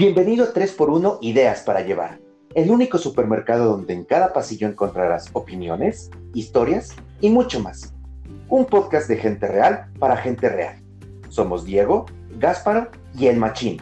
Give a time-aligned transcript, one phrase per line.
[0.00, 2.22] Bienvenido a 3x1 Ideas para Llevar,
[2.54, 7.92] el único supermercado donde en cada pasillo encontrarás opiniones, historias y mucho más.
[8.48, 10.82] Un podcast de gente real para gente real.
[11.28, 12.06] Somos Diego,
[12.38, 13.76] Gásparo y el Machín.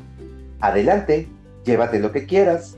[0.59, 1.29] Adelante,
[1.65, 2.77] llévate lo que quieras.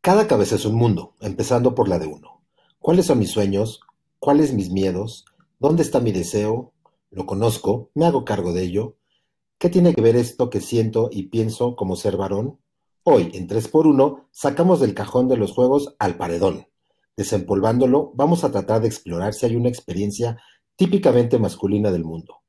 [0.00, 2.42] Cada cabeza es un mundo, empezando por la de uno.
[2.78, 3.80] ¿Cuáles son mis sueños?
[4.20, 5.24] ¿Cuáles mis miedos?
[5.58, 6.74] ¿Dónde está mi deseo?
[7.10, 7.90] ¿Lo conozco?
[7.94, 8.96] ¿Me hago cargo de ello?
[9.58, 12.60] ¿Qué tiene que ver esto que siento y pienso como ser varón?
[13.04, 16.66] Hoy, en 3x1, sacamos del cajón de los juegos al paredón.
[17.16, 20.38] Desempolvándolo, vamos a tratar de explorar si hay una experiencia
[20.76, 22.42] típicamente masculina del mundo.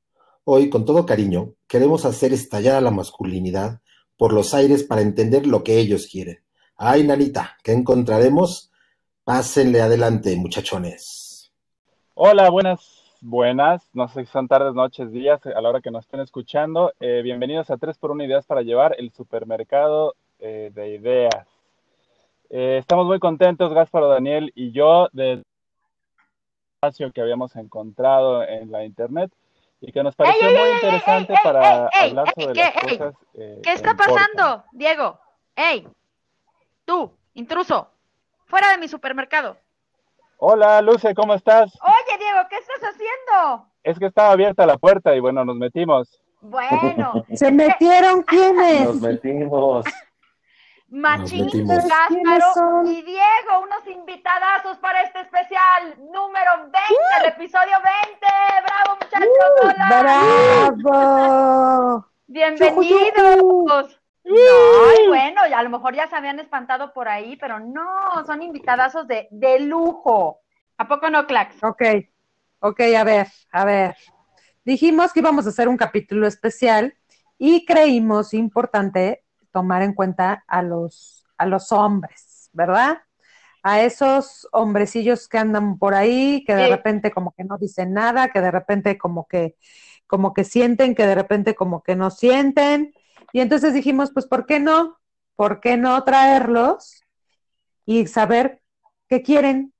[0.43, 3.79] Hoy, con todo cariño, queremos hacer estallar a la masculinidad
[4.17, 6.43] por los aires para entender lo que ellos quieren.
[6.75, 8.69] Ay, nanita, ¿qué encontraremos?
[9.23, 11.53] Pásenle adelante, muchachones.
[12.19, 13.87] Hola, buenas, buenas.
[13.93, 16.93] No sé si son tardes, noches, días, a la hora que nos estén escuchando.
[16.99, 21.47] Eh, bienvenidos a 3 por 1 Ideas para Llevar, el supermercado eh, de ideas.
[22.49, 25.43] Eh, estamos muy contentos, Gásparo, Daniel y yo, del
[26.75, 29.31] espacio que habíamos encontrado en la internet
[29.81, 33.15] y que nos pareció muy interesante para hablar sobre las cosas.
[33.33, 35.19] ¿Qué está pasando, Diego?
[35.55, 35.87] ¡Ey!
[36.85, 37.91] Tú, intruso,
[38.45, 39.57] fuera de mi supermercado.
[40.39, 41.73] Hola, Luce, ¿cómo estás?
[41.81, 43.67] Oye, Diego, ¿qué estás haciendo?
[43.81, 46.21] Es que estaba abierta la puerta y bueno, nos metimos.
[46.41, 47.25] Bueno.
[47.33, 48.85] ¿Se metieron quiénes?
[48.85, 49.85] Nos metimos.
[50.89, 51.49] Machín.
[51.67, 56.75] Gásparo y Diego, unos invitadazos para este especial número 20,
[57.19, 58.27] el episodio 20.
[58.63, 59.27] ¡Bravo, muchachos!
[59.63, 60.75] ¡Hola!
[60.83, 62.05] ¡Bravo!
[62.27, 63.99] ¡Bienvenidos!
[64.27, 67.85] No, y bueno, a lo mejor ya se habían espantado por ahí, pero no,
[68.25, 70.41] son invitadazos de, de lujo.
[70.77, 71.63] ¿A poco no, Clax?
[71.63, 71.81] Ok,
[72.59, 73.95] ok, a ver, a ver.
[74.65, 76.93] Dijimos que íbamos a hacer un capítulo especial
[77.37, 83.01] y creímos importante tomar en cuenta a los, a los hombres, ¿verdad?
[83.63, 86.69] A esos hombrecillos que andan por ahí, que de Sí.
[86.69, 89.55] repente como que no dicen nada, que de repente como que,
[90.05, 92.93] como que sienten, que de repente como que no sienten.
[93.33, 94.97] Y entonces dijimos, pues, ¿por qué no?
[95.35, 97.01] ¿Por qué no traerlos
[97.85, 98.61] y saber
[99.09, 99.73] qué quieren?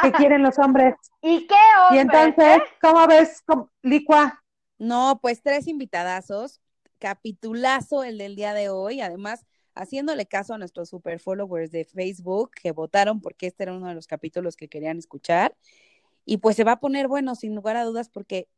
[0.00, 0.94] ¿Qué quieren los hombres?
[1.22, 1.54] ¿Y qué
[1.88, 1.98] Y hombre?
[1.98, 3.42] entonces, ¿cómo ves,
[3.82, 4.42] Licua?
[4.78, 6.60] No, pues tres invitadazos,
[6.98, 12.50] capitulazo el del día de hoy, además haciéndole caso a nuestros super followers de Facebook
[12.62, 15.56] que votaron porque este era uno de los capítulos que querían escuchar.
[16.24, 18.48] Y pues se va a poner bueno, sin lugar a dudas, porque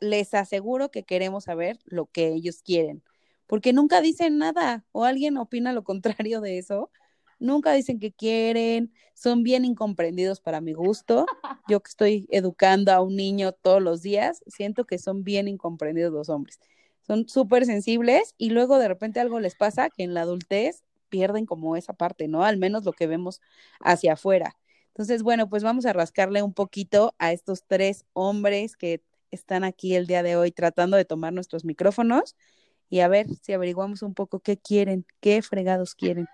[0.00, 3.02] les aseguro que queremos saber lo que ellos quieren,
[3.46, 6.90] porque nunca dicen nada o alguien opina lo contrario de eso.
[7.38, 11.26] Nunca dicen que quieren, son bien incomprendidos para mi gusto.
[11.68, 16.12] Yo que estoy educando a un niño todos los días, siento que son bien incomprendidos
[16.12, 16.58] los hombres.
[17.06, 21.46] Son súper sensibles y luego de repente algo les pasa que en la adultez pierden
[21.46, 22.42] como esa parte, ¿no?
[22.44, 23.40] Al menos lo que vemos
[23.80, 24.56] hacia afuera.
[24.88, 29.94] Entonces, bueno, pues vamos a rascarle un poquito a estos tres hombres que están aquí
[29.94, 32.34] el día de hoy tratando de tomar nuestros micrófonos
[32.88, 36.26] y a ver si averiguamos un poco qué quieren, qué fregados quieren.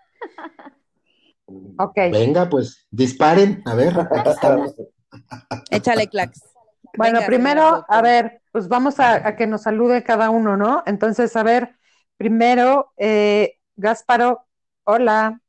[1.78, 1.96] Ok.
[2.10, 4.74] Venga, pues disparen, a ver, aquí estamos.
[5.70, 6.42] Échale clax.
[6.96, 10.82] Bueno, Venga, primero, a ver, pues vamos a, a que nos salude cada uno, ¿no?
[10.86, 11.76] Entonces, a ver,
[12.18, 14.46] primero, eh, Gásparo,
[14.84, 15.40] hola.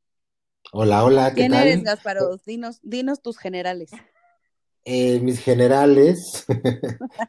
[0.71, 1.67] Hola, hola, ¿qué ¿Quién tal?
[1.67, 2.37] eres, Gasparo?
[2.45, 3.91] Dinos, dinos tus generales.
[4.85, 6.45] Eh, mis generales,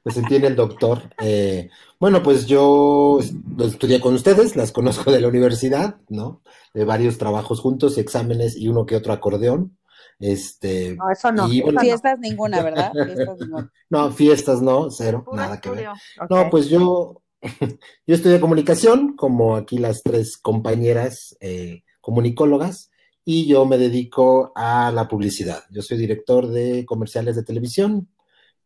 [0.04, 1.03] me sentí en el doctor.
[1.22, 1.70] Eh,
[2.00, 6.42] bueno, pues yo est- estudié con ustedes, las conozco de la universidad, ¿no?
[6.75, 9.78] De varios trabajos juntos, exámenes y uno que otro acordeón.
[10.19, 11.48] Este, No, eso no.
[11.48, 11.81] Y eso bueno, no.
[11.82, 12.92] Fiestas ninguna, ¿verdad?
[12.92, 13.71] Fiestas ninguna.
[13.91, 15.88] no, fiestas no, cero, nada que ver.
[16.28, 17.22] No, pues yo,
[18.06, 22.91] yo estudié comunicación, como aquí las tres compañeras eh, comunicólogas,
[23.24, 25.65] y yo me dedico a la publicidad.
[25.71, 28.09] Yo soy director de comerciales de televisión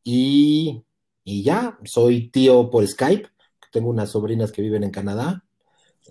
[0.02, 0.82] y,
[1.24, 3.28] y ya, soy tío por Skype.
[3.70, 5.44] Tengo unas sobrinas que viven en Canadá.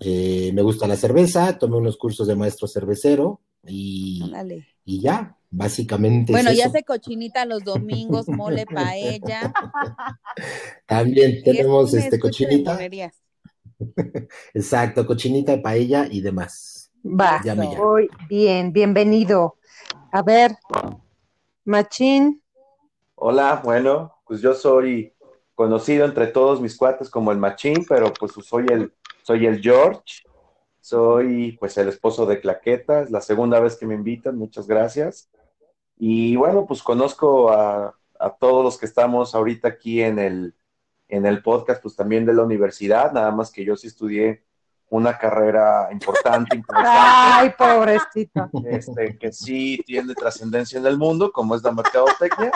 [0.00, 4.22] Eh, me gusta la cerveza, tomé unos cursos de maestro cervecero y,
[4.84, 9.52] y ya, básicamente Bueno, es ya hace cochinita los domingos, mole, paella.
[10.86, 12.78] También tenemos este cochinita.
[14.54, 16.77] Exacto, cochinita, paella y demás.
[17.04, 19.56] Va, Ya me muy bien, bienvenido.
[20.12, 20.56] A ver,
[21.64, 22.42] Machín,
[23.20, 25.12] Hola, bueno, pues yo soy
[25.56, 30.22] conocido entre todos mis cuates como el Machín, pero pues soy el, soy el George,
[30.80, 35.28] soy pues el esposo de Claqueta, es la segunda vez que me invitan, muchas gracias.
[35.96, 40.54] Y bueno, pues conozco a, a todos los que estamos ahorita aquí en el,
[41.08, 44.44] en el podcast, pues también de la universidad, nada más que yo sí estudié
[44.90, 46.90] una carrera importante, interesante.
[47.00, 48.50] Ay, pobrecito.
[48.64, 52.50] Este, que sí tiene trascendencia en el mundo, como es la mercadotecnia.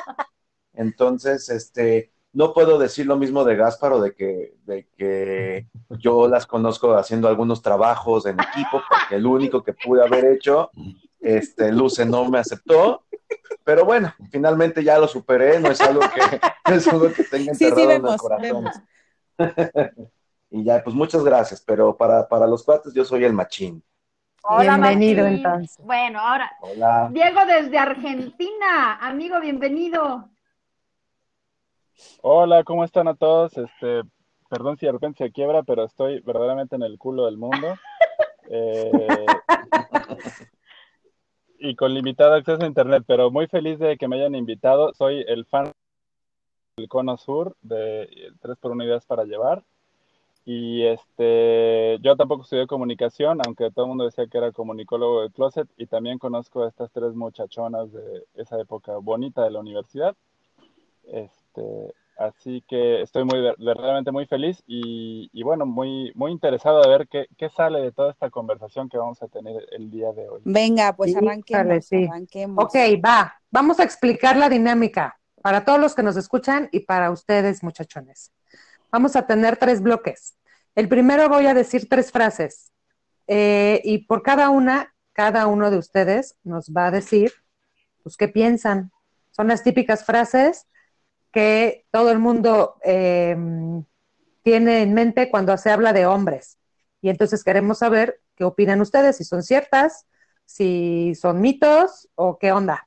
[0.75, 6.47] Entonces, este, no puedo decir lo mismo de Gásparo, de que, de que yo las
[6.47, 10.71] conozco haciendo algunos trabajos en equipo, porque el único que pude haber hecho,
[11.21, 13.05] este, Luce no me aceptó.
[13.65, 16.41] Pero bueno, finalmente ya lo superé, no es algo que,
[16.71, 18.43] no es algo que tenga Sí, sí, enterrado en el vemos, corazón.
[18.43, 18.75] vemos.
[20.55, 23.83] Y ya, pues muchas gracias, pero para, para los cuates yo soy el machín.
[24.43, 25.39] Hola, Bienvenido, Martín.
[25.39, 25.79] entonces.
[25.83, 27.09] Bueno, ahora, Hola.
[27.11, 28.99] Diego desde Argentina.
[29.01, 30.29] Amigo, bienvenido.
[32.21, 33.57] Hola, ¿cómo están a todos?
[33.57, 34.03] Este,
[34.51, 37.75] perdón si de repente se quiebra, pero estoy verdaderamente en el culo del mundo.
[38.55, 38.91] Eh,
[41.59, 44.93] y con limitado acceso a internet, pero muy feliz de que me hayan invitado.
[44.93, 45.73] Soy el fan
[46.77, 48.11] del Cono Sur de
[48.43, 49.65] 3x1 Ideas para Llevar.
[50.45, 55.31] Y este, yo tampoco estudié comunicación, aunque todo el mundo decía que era comunicólogo de
[55.31, 60.17] closet, y también conozco a estas tres muchachonas de esa época bonita de la universidad.
[61.05, 66.89] Este, así que estoy muy, verdaderamente muy feliz y, y bueno, muy, muy interesado de
[66.89, 70.29] ver qué, qué sale de toda esta conversación que vamos a tener el día de
[70.29, 70.41] hoy.
[70.45, 72.05] Venga, pues arranquemos, sí.
[72.05, 72.65] arranquemos.
[72.65, 72.75] Ok,
[73.05, 73.35] va.
[73.51, 78.33] Vamos a explicar la dinámica para todos los que nos escuchan y para ustedes, muchachones.
[78.93, 80.37] Vamos a tener tres bloques.
[80.75, 82.71] El primero voy a decir tres frases
[83.27, 87.33] eh, y por cada una, cada uno de ustedes nos va a decir,
[88.03, 88.93] pues, qué piensan.
[89.31, 90.67] Son las típicas frases
[91.33, 93.35] que todo el mundo eh,
[94.43, 96.59] tiene en mente cuando se habla de hombres.
[97.01, 100.07] Y entonces queremos saber qué opinan ustedes, si son ciertas,
[100.45, 102.87] si son mitos o qué onda.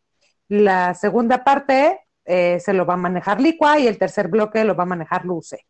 [0.49, 4.75] La segunda parte eh, se lo va a manejar Licua y el tercer bloque lo
[4.75, 5.65] va a manejar Luce.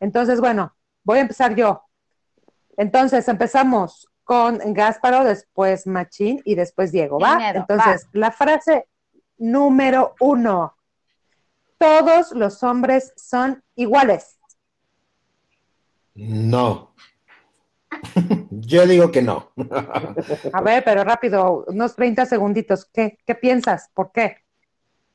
[0.00, 1.82] Entonces, bueno, voy a empezar yo.
[2.76, 7.38] Entonces, empezamos con Gásparo, después Machín y después Diego, ¿va?
[7.50, 8.88] Entonces, la frase
[9.38, 10.76] número uno.
[11.78, 14.38] Todos los hombres son iguales.
[16.14, 16.94] No.
[18.50, 19.52] Yo digo que no.
[20.52, 22.86] A ver, pero rápido, unos 30 segunditos.
[22.86, 23.90] ¿Qué, qué piensas?
[23.94, 24.45] ¿Por qué?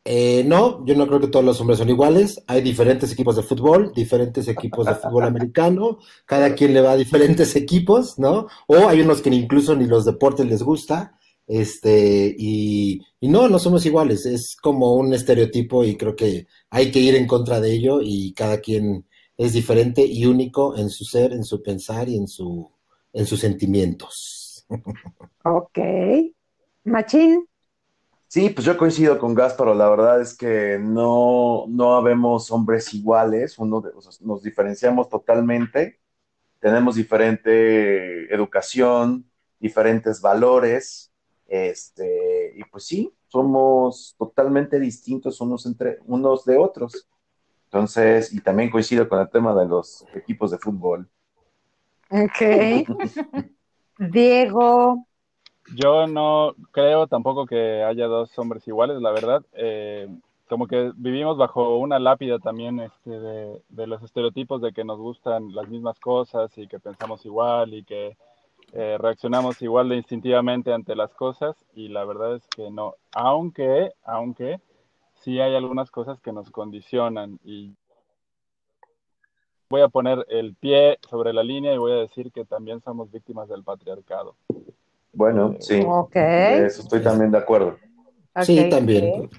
[0.03, 2.43] Eh, no, yo no creo que todos los hombres son iguales.
[2.47, 5.99] Hay diferentes equipos de fútbol, diferentes equipos de fútbol americano.
[6.25, 8.47] Cada quien le va a diferentes equipos, ¿no?
[8.67, 11.17] O hay unos que incluso ni los deportes les gusta.
[11.47, 14.25] Este, y, no, no somos iguales.
[14.25, 18.33] Es como un estereotipo y creo que hay que ir en contra de ello y
[18.33, 19.05] cada quien
[19.37, 22.71] es diferente y único en su ser, en su pensar y en su,
[23.13, 24.65] en sus sentimientos.
[25.43, 25.79] Ok.
[26.85, 27.45] Machín,
[28.31, 33.59] Sí, pues yo coincido con Gásparo, la verdad es que no, no habemos hombres iguales,
[33.59, 35.99] uno de, o sea, nos diferenciamos totalmente,
[36.57, 39.29] tenemos diferente educación,
[39.59, 41.11] diferentes valores,
[41.45, 47.09] este, y pues sí, somos totalmente distintos unos entre unos de otros.
[47.65, 51.09] Entonces, y también coincido con el tema de los equipos de fútbol.
[52.09, 52.87] ok.
[53.99, 55.05] Diego,
[55.75, 59.43] Yo no creo tampoco que haya dos hombres iguales, la verdad.
[59.53, 60.07] Eh,
[60.51, 65.55] como que vivimos bajo una lápida también este, de, los estereotipos de que nos gustan
[65.55, 68.17] las mismas cosas y que pensamos igual y que
[68.73, 73.93] eh, reaccionamos igual de instintivamente ante las cosas y la verdad es que no, aunque,
[74.03, 74.59] aunque
[75.21, 77.73] sí hay algunas cosas que nos condicionan y
[79.69, 83.09] voy a poner el pie sobre la línea y voy a decir que también somos
[83.09, 84.35] víctimas del patriarcado.
[85.13, 86.13] Bueno, sí, ok.
[86.15, 87.77] de eso estoy también de acuerdo.
[88.41, 89.29] Sí, también.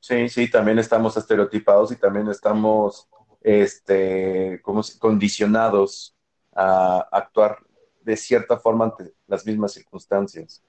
[0.00, 3.08] Sí, sí, también estamos estereotipados y también estamos,
[3.40, 6.16] este, como si- condicionados
[6.54, 7.58] a actuar
[8.00, 10.62] de cierta forma ante las mismas circunstancias.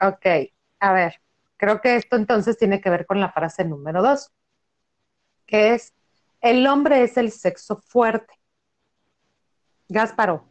[0.00, 0.26] Ok,
[0.80, 1.14] a ver,
[1.56, 4.30] creo que esto entonces tiene que ver con la frase número dos,
[5.46, 5.94] que es,
[6.40, 8.34] el hombre es el sexo fuerte.
[9.88, 10.44] Gásparo,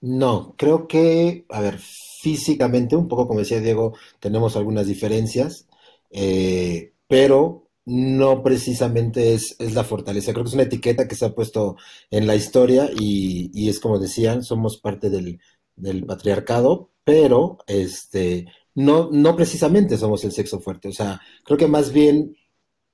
[0.00, 5.66] No, creo que, a ver, físicamente, un poco como decía Diego, tenemos algunas diferencias,
[6.10, 10.32] eh, pero no precisamente es, es la fortaleza.
[10.32, 11.76] Creo que es una etiqueta que se ha puesto
[12.10, 15.40] en la historia y, y es como decían, somos parte del,
[15.76, 20.88] del patriarcado, pero este, no, no precisamente somos el sexo fuerte.
[20.88, 22.36] O sea, creo que más bien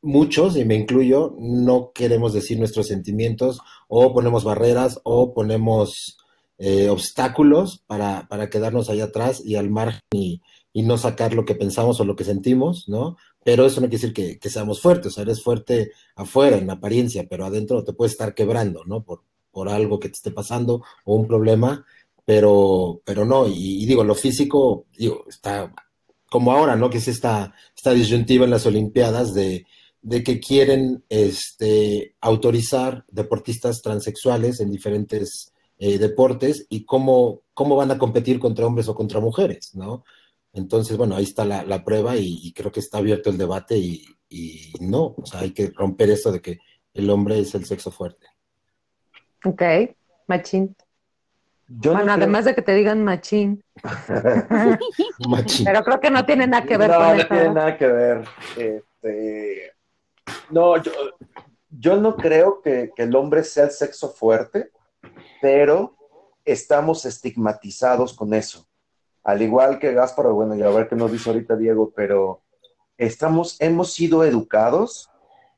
[0.02, 6.18] muchos, y me incluyo, no queremos decir nuestros sentimientos o ponemos barreras o ponemos
[6.64, 10.40] eh, obstáculos para, para quedarnos allá atrás y al margen y,
[10.74, 13.16] no sacar lo que pensamos o lo que sentimos, ¿no?
[13.44, 16.70] Pero eso no quiere decir que, que seamos fuertes, o sea, eres fuerte afuera, en
[16.70, 19.02] apariencia, pero adentro te puedes estar quebrando, ¿no?
[19.02, 21.84] Por, por algo que te esté pasando o un problema,
[22.24, 25.74] pero, pero no, y, y digo, lo físico, digo, está
[26.30, 26.90] como ahora, ¿no?
[26.90, 29.66] Que es esta, esta disyuntiva en las Olimpiadas de,
[30.00, 35.51] de que quieren este, autorizar deportistas transexuales en diferentes
[35.84, 40.04] eh, deportes y cómo, cómo van a competir contra hombres o contra mujeres, ¿no?
[40.52, 43.76] Entonces, bueno, ahí está la, la prueba y, y, creo que está abierto el debate
[43.78, 46.60] y, y, no, o sea, hay que romper eso de que
[46.94, 48.28] el hombre es el sexo fuerte.
[49.44, 49.60] Ok,
[50.28, 50.76] machín.
[51.66, 52.52] Yo bueno, no además creo...
[52.52, 53.64] de que te digan machín.
[55.28, 55.64] machín.
[55.64, 57.22] Pero creo que no tiene nada que ver no, con no eso.
[57.22, 58.24] No tiene nada que ver.
[58.56, 59.72] Este,
[60.48, 60.92] no, yo,
[61.70, 64.70] yo no creo que, que el hombre sea el sexo fuerte,
[65.42, 65.94] pero
[66.46, 68.66] estamos estigmatizados con eso
[69.24, 72.42] al igual que Gaspar, bueno, ya a ver qué nos dice ahorita Diego, pero
[72.98, 75.10] estamos, hemos sido educados,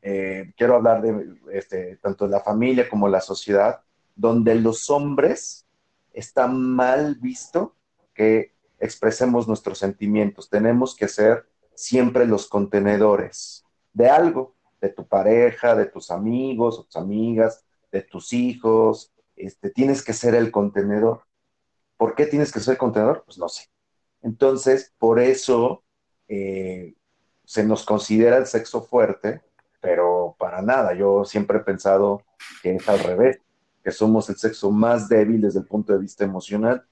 [0.03, 3.81] eh, quiero hablar de este, tanto la familia como la sociedad,
[4.15, 5.67] donde los hombres
[6.13, 7.75] está mal visto
[8.13, 10.51] que expresemos nuestros sentimientos.
[10.51, 13.65] Tenemos que ser siempre los contenedores
[13.95, 19.14] de algo, de tu pareja, de tus amigos tus amigas, de tus hijos.
[19.37, 21.23] Este, tienes que ser el contenedor.
[21.97, 23.25] ¿Por qué tienes que ser contenedor?
[23.25, 23.69] Pues no sé.
[24.23, 25.85] Entonces, por eso
[26.29, 26.95] eh,
[27.45, 29.43] se nos considera el sexo fuerte,
[29.81, 30.95] pero para nada.
[30.95, 32.23] Yo siempre he pensado
[32.63, 33.41] que es al revés,
[33.83, 36.87] que somos el sexo más débil desde el punto de vista emocional.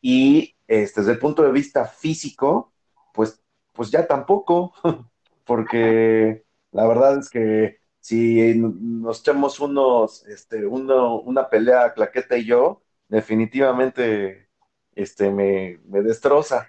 [0.00, 2.72] Y este, desde el punto de vista físico,
[3.14, 3.40] pues,
[3.72, 4.74] pues ya tampoco,
[5.46, 12.44] porque la verdad es que si nos echamos unos, este, uno, una pelea, Claqueta y
[12.44, 14.48] yo, definitivamente
[14.94, 16.68] este, me, me, destroza,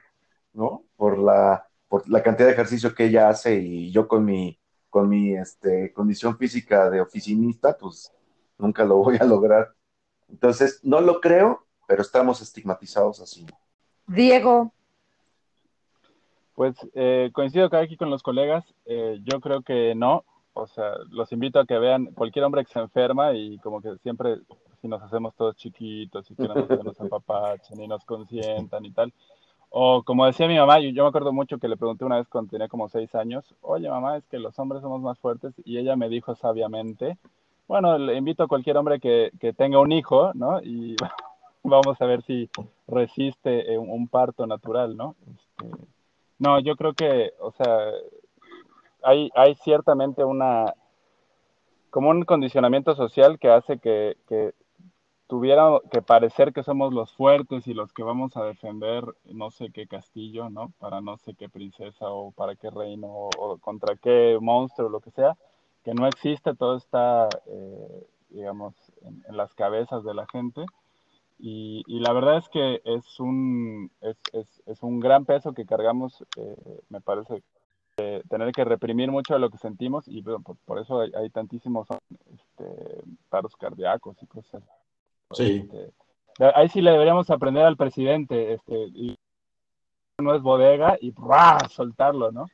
[0.53, 0.85] ¿no?
[0.95, 4.59] Por la, por la cantidad de ejercicio que ella hace y yo con mi,
[4.89, 8.11] con mi este, condición física de oficinista, pues
[8.57, 9.73] nunca lo voy a lograr.
[10.27, 13.45] Entonces, no lo creo, pero estamos estigmatizados así.
[14.07, 14.73] Diego.
[16.53, 20.25] Pues eh, coincido aquí con los colegas, eh, yo creo que no,
[20.61, 23.97] o sea, los invito a que vean cualquier hombre que se enferma y como que
[23.97, 24.37] siempre
[24.81, 29.13] si nos hacemos todos chiquitos y que nos apapachen y nos consientan y tal.
[29.69, 32.27] O como decía mi mamá, yo, yo, me acuerdo mucho que le pregunté una vez
[32.27, 35.77] cuando tenía como seis años, oye mamá, es que los hombres somos más fuertes y
[35.77, 37.17] ella me dijo sabiamente,
[37.67, 40.59] bueno, le invito a cualquier hombre que, que tenga un hijo, ¿no?
[40.61, 40.95] Y
[41.63, 42.49] vamos a ver si
[42.87, 45.15] resiste un, un parto natural, ¿no?
[45.27, 45.69] Este,
[46.39, 47.91] no, yo creo que, o sea,
[49.03, 50.73] hay, hay ciertamente una,
[51.89, 54.53] como un condicionamiento social que hace que, que
[55.29, 59.69] tuviera que parecer que somos los fuertes y los que vamos a defender no sé
[59.71, 60.73] qué castillo, ¿no?
[60.79, 65.01] Para no sé qué princesa o para qué reino o, contra qué monstruo o lo
[65.01, 65.37] que sea,
[65.83, 70.65] que no existe, todo está, eh, digamos, en, las cabezas de la gente.
[71.37, 75.67] Y, y la verdad es que es un, es, es, es un gran peso que
[75.67, 77.43] cargamos, eh, me parece,
[77.99, 81.11] eh, tener que reprimir mucho de lo que sentimos y bueno, por, por, eso hay,
[81.15, 81.87] hay tantísimos
[82.33, 84.63] este, paros cardíacos y cosas.
[85.31, 85.67] Sí.
[85.71, 85.91] Este,
[86.55, 89.15] ahí sí le deberíamos aprender al presidente, este, y
[90.21, 91.13] no es bodega y
[91.69, 92.45] soltarlo, ¿no?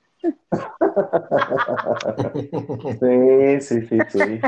[3.00, 4.42] sí, sí, sí, sí.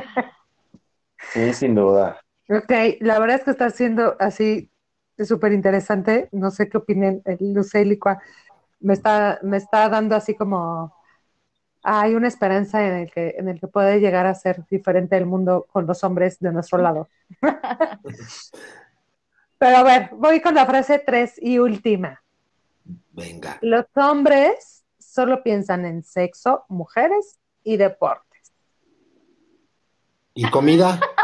[1.33, 2.19] Sí, sin duda.
[2.49, 4.71] Ok, la verdad es que está siendo así
[5.25, 6.29] súper interesante.
[6.31, 8.21] No sé qué opinen Lucélicua.
[8.79, 10.93] Me está, me está dando así como
[11.83, 15.25] hay una esperanza en el que en el que puede llegar a ser diferente el
[15.25, 17.07] mundo con los hombres de nuestro lado.
[19.57, 22.21] Pero a ver, voy con la frase tres y última.
[23.11, 23.57] Venga.
[23.61, 28.53] Los hombres solo piensan en sexo, mujeres y deportes.
[30.33, 30.99] ¿Y comida?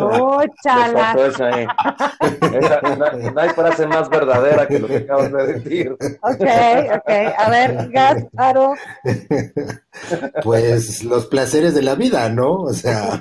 [0.00, 0.42] Oh.
[0.42, 0.88] Esa,
[2.82, 5.92] no, no, hay frase más verdadera que lo que acabas de decir.
[5.92, 6.46] Ok,
[6.96, 7.10] ok.
[7.38, 8.74] A ver, Gasparo.
[10.42, 12.54] Pues los placeres de la vida, ¿no?
[12.54, 13.18] O sea,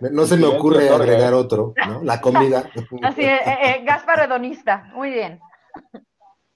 [0.00, 2.02] no se me ocurre agregar otro, ¿no?
[2.02, 2.64] La comida.
[3.02, 4.90] Así, eh, eh, Gaspar hedonista.
[4.94, 5.40] Muy bien.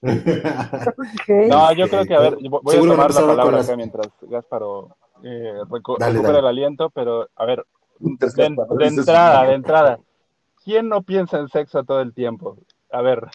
[0.01, 1.49] Okay.
[1.49, 4.95] No, yo creo que, a ver, voy Seguro a tomar la palabra acá mientras Gasparo
[5.23, 6.39] eh, recu dale, recupera dale.
[6.39, 7.65] el aliento, pero a ver,
[7.99, 8.17] de,
[8.77, 9.99] de, entrada, de entrada,
[10.63, 12.57] ¿quién no piensa en sexo todo el tiempo?
[12.91, 13.27] A ver.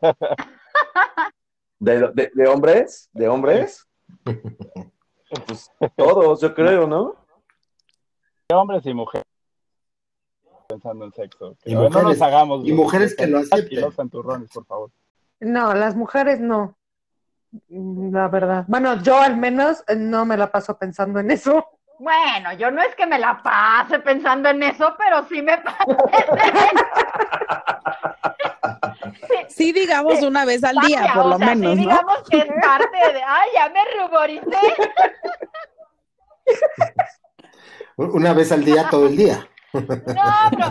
[1.78, 3.08] ¿De, de, de hombres?
[3.12, 3.86] ¿De hombres?
[4.22, 7.16] Pues todos, yo creo, ¿no?
[8.48, 9.26] De hombres y mujeres.
[10.68, 11.56] pensando en sexo.
[11.64, 12.66] Y ver, no mujeres- nos hagamos.
[12.66, 13.80] y mujeres que lo Y acepten.
[13.80, 14.90] los santurrones, por favor.
[15.40, 16.76] No, las mujeres no.
[17.68, 18.64] La verdad.
[18.66, 21.66] Bueno, yo al menos eh, no me la paso pensando en eso.
[21.98, 25.84] Bueno, yo no es que me la pase pensando en eso, pero sí me pasa.
[29.48, 31.80] Sí, digamos una vez al día, Vaya, por o lo sea, sí menos, ¿no?
[31.82, 34.58] digamos que es parte de, ay, ya me ruboricé.
[37.96, 39.46] Una vez al día, todo el día.
[39.72, 39.82] No,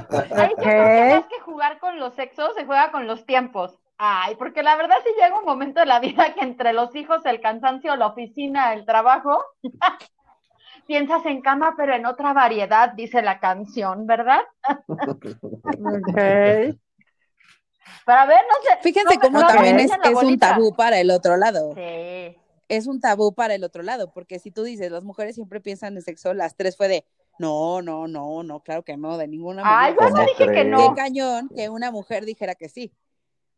[0.09, 3.79] pero ahí siento que más que jugar con los sexos, se juega con los tiempos.
[3.97, 7.25] Ay, porque la verdad sí llega un momento de la vida que entre los hijos,
[7.25, 9.43] el cansancio, la oficina, el trabajo,
[10.87, 14.41] piensas en cama, pero en otra variedad, dice la canción, ¿verdad?
[14.87, 15.25] Ok.
[18.05, 18.79] Pero a ver, no sé.
[18.81, 19.91] Fíjense no- cómo no también es,
[20.23, 21.73] un tabú para el otro lado.
[21.75, 22.37] Sí.
[22.67, 25.95] Es un tabú para el otro lado, porque si tú dices, las mujeres siempre piensan
[25.95, 27.05] en sexo, las tres fue de,
[27.39, 30.01] no, no, no, no, claro que no, de ninguna Ay, manera.
[30.01, 30.77] yo no ¿Cómo dije que no.
[30.77, 32.91] Qué cañón que una mujer dijera que sí.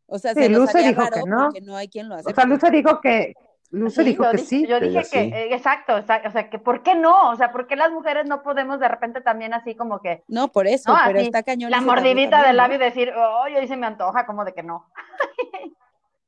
[0.06, 1.44] O sea, Sí, se nos Luce dijo que no.
[1.46, 2.30] porque no hay quien lo hace.
[2.30, 3.34] O sea, Luce dijo que,
[3.70, 4.66] Luce Sí, dijo yo que dije- sí.
[4.68, 5.30] Yo Que dije que, sí.
[5.34, 7.30] eh, exacto, exacto, o sea, que ¿por qué no?
[7.30, 10.48] O sea, ¿por qué las mujeres no podemos de repente también así como que No,
[10.52, 11.70] por eso, No, pero así, está cañón.
[11.72, 14.62] la mordidita también, del labio y decir, oh, hoy se me antoja, como de que
[14.62, 14.86] no?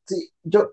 [0.05, 0.73] Sí, yo,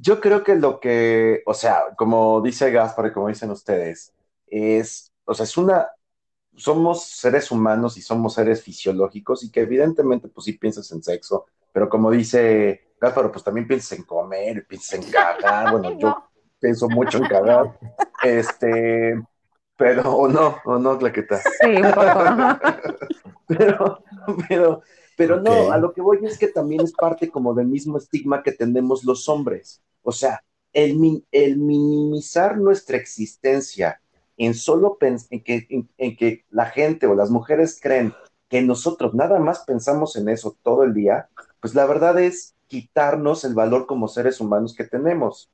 [0.00, 4.12] yo creo que lo que, o sea, como dice Gaspar y como dicen ustedes,
[4.46, 5.88] es, o sea, es una,
[6.54, 11.46] somos seres humanos y somos seres fisiológicos y que evidentemente, pues sí piensas en sexo,
[11.76, 16.16] pero como dice Gaspar, pues también piensas en comer, piensas en cagar, bueno, yo
[16.58, 17.78] pienso mucho en cagar,
[18.24, 19.22] este,
[19.76, 21.38] pero, o no, o no, claqueta.
[21.60, 23.04] Sí, un poco.
[23.48, 24.02] Pero,
[24.48, 24.82] pero,
[25.18, 28.42] pero no, a lo que voy es que también es parte como del mismo estigma
[28.42, 29.82] que tenemos los hombres.
[30.02, 30.42] O sea,
[30.72, 34.00] el, mi- el minimizar nuestra existencia
[34.38, 38.14] en solo pens- en que, en, en que la gente o las mujeres creen
[38.48, 41.28] que nosotros nada más pensamos en eso todo el día,
[41.60, 45.50] pues la verdad es quitarnos el valor como seres humanos que tenemos.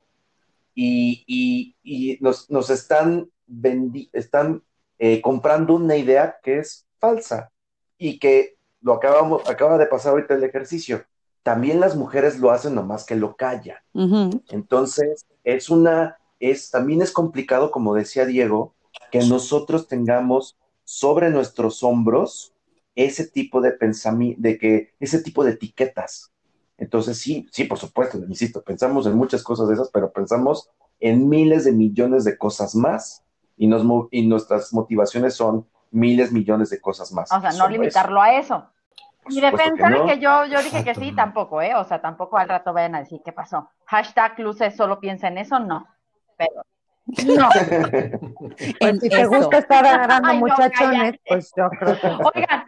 [0.75, 4.63] Y, y- y nos, nos están, vendi- están
[4.99, 7.51] eh, comprando una idea que es falsa
[7.97, 11.05] y que lo acabamos, acaba de pasar ahorita el ejercicio.
[11.43, 13.77] También las mujeres lo hacen nomás que lo callan.
[14.49, 18.73] Entonces, es una, es, también es complicado, como decía Diego,
[19.11, 22.52] que nosotros tengamos sobre nuestros hombros
[22.95, 26.31] ese tipo de pensamiento, de que, ese tipo de etiquetas.
[26.77, 31.29] Entonces, sí, sí, por supuesto, insisto, pensamos en muchas cosas de esas, pero pensamos en
[31.29, 33.23] miles de millones de cosas más
[33.57, 37.31] y, nos, mo- y nuestras motivaciones son miles, millones de cosas más.
[37.31, 38.69] O sea, no limitarlo a eso.
[39.23, 40.05] Por Y defensa de no.
[40.05, 41.75] que yo, yo dije que sí, tampoco, ¿eh?
[41.75, 43.69] O sea, tampoco al rato vayan a decir qué pasó.
[43.85, 45.87] Hashtag Luces solo piensa en eso, no.
[46.37, 46.63] Pero,
[47.05, 47.49] no.
[48.79, 52.63] Pues si te gusta estar agarrando Ay, muchachones, pues yo creo que Oigan,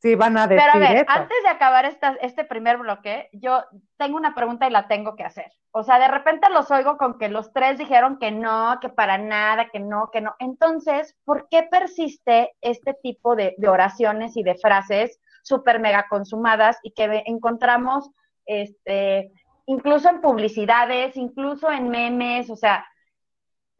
[0.00, 1.06] sí van a decir pero a ver, eso.
[1.08, 3.64] antes de acabar esta, este primer bloque, yo
[3.96, 5.52] tengo una pregunta y la tengo que hacer.
[5.70, 9.18] O sea, de repente los oigo con que los tres dijeron que no, que para
[9.18, 10.34] nada, que no, que no.
[10.38, 16.78] Entonces, ¿por qué persiste este tipo de, de oraciones y de frases súper mega consumadas
[16.82, 18.10] y que encontramos
[18.46, 19.30] este,
[19.66, 22.50] incluso en publicidades, incluso en memes?
[22.50, 22.86] O sea,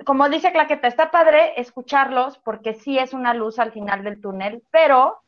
[0.04, 4.62] como dice Claqueta, está padre escucharlos porque sí es una luz al final del túnel,
[4.70, 5.20] pero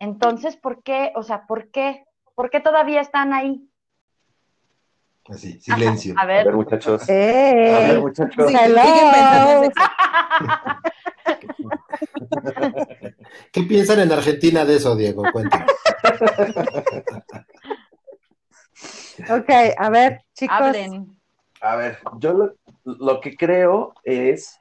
[0.00, 1.12] entonces, ¿por qué?
[1.14, 2.04] O sea, ¿por qué?
[2.34, 3.66] ¿Por qué todavía están ahí?
[5.28, 6.14] Así, silencio.
[6.16, 7.02] A A ver, ver, muchachos.
[7.02, 7.86] A ¡Eh!
[7.88, 8.48] ver, muchachos.
[8.48, 8.56] Sí,
[9.60, 9.84] sexo.
[13.52, 15.22] ¿Qué piensan en Argentina de eso, Diego?
[15.32, 15.70] Cuéntanos.
[19.28, 20.56] Ok, a ver, chicos.
[20.58, 21.14] hablen.
[21.60, 24.58] A ver, yo lo, lo que creo es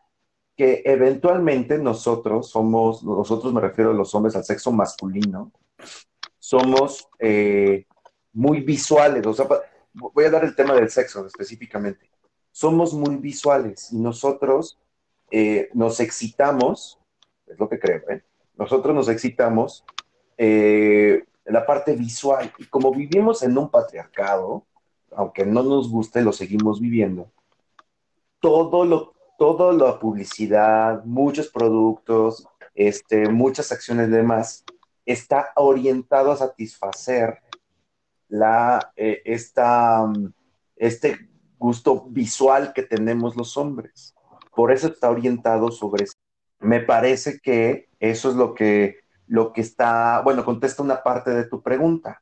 [0.60, 5.54] que eventualmente nosotros somos, nosotros me refiero a los hombres, al sexo masculino,
[6.38, 7.86] somos eh,
[8.34, 9.26] muy visuales.
[9.26, 9.48] O sea,
[9.94, 12.10] voy a dar el tema del sexo específicamente.
[12.52, 14.78] Somos muy visuales y nosotros
[15.32, 17.00] eh, nos excitamos,
[17.48, 18.22] es lo que creo, ¿eh?
[18.58, 19.86] Nosotros nos excitamos
[20.38, 22.52] eh, la parte visual.
[22.58, 24.66] Y como vivimos en un patriarcado,
[25.16, 27.32] aunque no nos guste, lo seguimos viviendo.
[28.42, 34.64] Todo lo, toda la publicidad, muchos productos, este, muchas acciones demás,
[35.06, 37.40] está orientado a satisfacer
[38.28, 40.34] la, eh, esta, mm,
[40.76, 44.14] este gusto visual que tenemos los hombres.
[44.56, 46.14] Por eso está orientado sobre eso.
[46.60, 51.46] Me parece que eso es lo que, lo que está, bueno, contesta una parte de
[51.46, 52.20] tu pregunta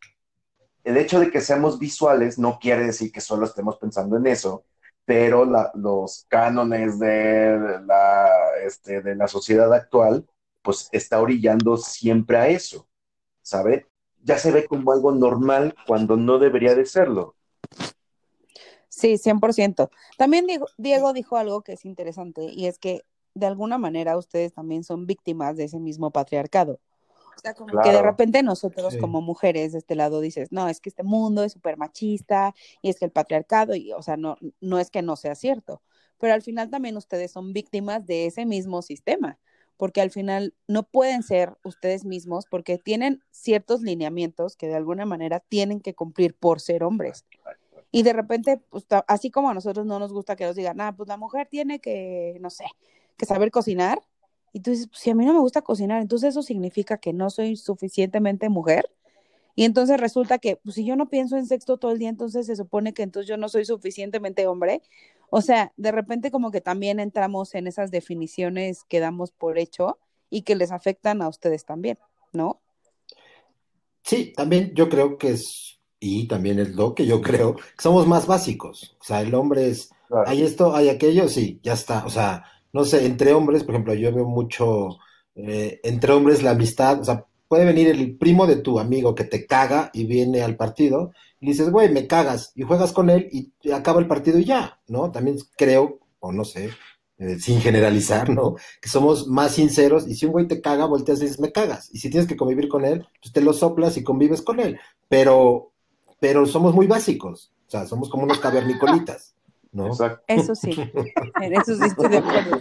[0.88, 4.63] el hecho de que seamos visuales no quiere decir que solo estemos pensando en eso,
[5.08, 8.30] pero la- los cánones de la,
[8.65, 10.28] este, de la sociedad actual,
[10.63, 12.88] pues está orillando siempre a eso.
[13.43, 13.88] ¿sabe?
[14.24, 17.36] Ya se ve como algo normal cuando no debería de serlo.
[18.89, 19.89] Sí, 100%.
[20.17, 23.04] También Diego, Diego dijo algo que es interesante y es que
[23.36, 26.80] de alguna manera ustedes también son víctimas de ese mismo patriarcado.
[27.38, 29.00] O sea, como que de repente nosotros Sí.
[29.00, 32.89] como mujeres de este lado dices, no, es que este mundo es súper machista y
[32.89, 35.82] es que el patriarcado, y, o sea, no, no es que no sea cierto,
[36.17, 39.38] pero al final también ustedes son víctimas de ese mismo sistema,
[39.78, 45.06] porque al final no pueden ser ustedes mismos porque tienen ciertos lineamientos que de alguna
[45.06, 47.26] manera tienen que cumplir por ser hombres.
[47.91, 50.95] Y de repente, pues, así como a nosotros no nos gusta que nos digan, ah,
[50.95, 52.65] pues la mujer tiene que, no sé,
[53.15, 54.02] que saber cocinar.
[54.58, 57.13] Y tú dices, pues si a mí no me gusta cocinar, entonces eso significa que
[57.13, 58.89] no soy suficientemente mujer.
[59.54, 62.48] Y entonces resulta que, pues si yo no pienso en sexo todo el día, entonces
[62.48, 64.82] se supone que entonces yo no soy suficientemente hombre.
[65.30, 70.00] O sea, de repente como que también entramos en esas definiciones que damos por hecho
[70.32, 72.00] y que les afectan a ustedes también,
[72.34, 72.60] ¿no?
[74.02, 78.08] Sí, también yo creo que es, y también es lo que yo creo, que somos
[78.08, 78.98] más básicos.
[79.00, 80.28] O sea, el hombre es, Claro.
[80.28, 82.06] hay esto, hay aquello, sí, ya está.
[82.06, 82.43] O sea,
[82.78, 85.00] no sé, entre hombres, por ejemplo, yo veo mucho,
[85.34, 89.24] eh, entre hombres la amistad, o sea, puede venir el primo de tu amigo que
[89.24, 93.30] te caga y viene al partido y dices, güey, me cagas, y juegas con él
[93.32, 95.12] y acaba el partido y ya, ¿no?
[95.12, 96.70] También creo, o no sé,
[97.18, 98.58] eh, sin generalizar, ¿no?
[98.80, 101.90] Que somos más sinceros y si un güey te caga, volteas y dices, me cagas.
[101.92, 104.80] Y si tienes que convivir con él, pues te lo soplas y convives con él.
[105.10, 105.72] Pero,
[106.20, 109.34] pero somos muy básicos, o sea, somos como unos cavernicolitas,
[109.78, 109.88] ¿no?
[109.88, 110.24] Exacto.
[110.28, 110.72] Eso sí,
[111.42, 112.60] en eso sí estoy de acuerdo.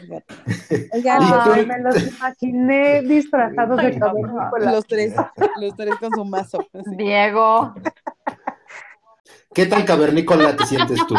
[0.92, 4.06] Oigan, Ay, me los imaginé disfrazados de Ay, no.
[4.06, 4.72] cavernícola.
[4.72, 5.14] los tres,
[5.60, 6.58] los tres con su mazo.
[6.72, 6.96] así.
[6.96, 7.74] Diego,
[9.54, 11.14] ¿Qué tan cavernícola te sientes tú?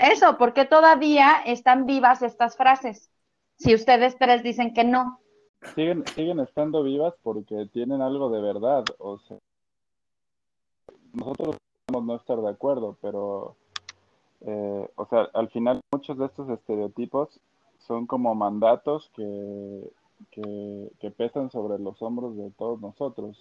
[0.00, 3.10] eso, porque todavía están vivas estas frases.
[3.56, 5.20] Si ustedes tres dicen que no,
[5.76, 8.82] Siguen, siguen estando vivas porque tienen algo de verdad.
[8.98, 9.36] O sea,
[11.12, 11.56] nosotros
[12.00, 13.56] no estar de acuerdo, pero,
[14.42, 17.40] eh, o sea, al final muchos de estos estereotipos
[17.78, 19.90] son como mandatos que,
[20.30, 23.36] que, que pesan sobre los hombros de todos nosotros.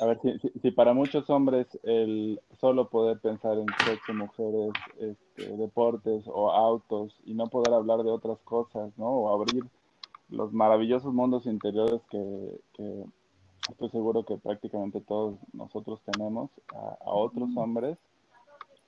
[0.00, 4.72] A ver, si, si, si para muchos hombres el solo poder pensar en sexo, mujeres,
[4.98, 9.08] este, deportes o autos y no poder hablar de otras cosas, ¿no?
[9.08, 9.64] O abrir
[10.30, 13.04] los maravillosos mundos interiores que, que
[13.70, 17.98] estoy seguro que prácticamente todos nosotros tenemos a, a otros hombres,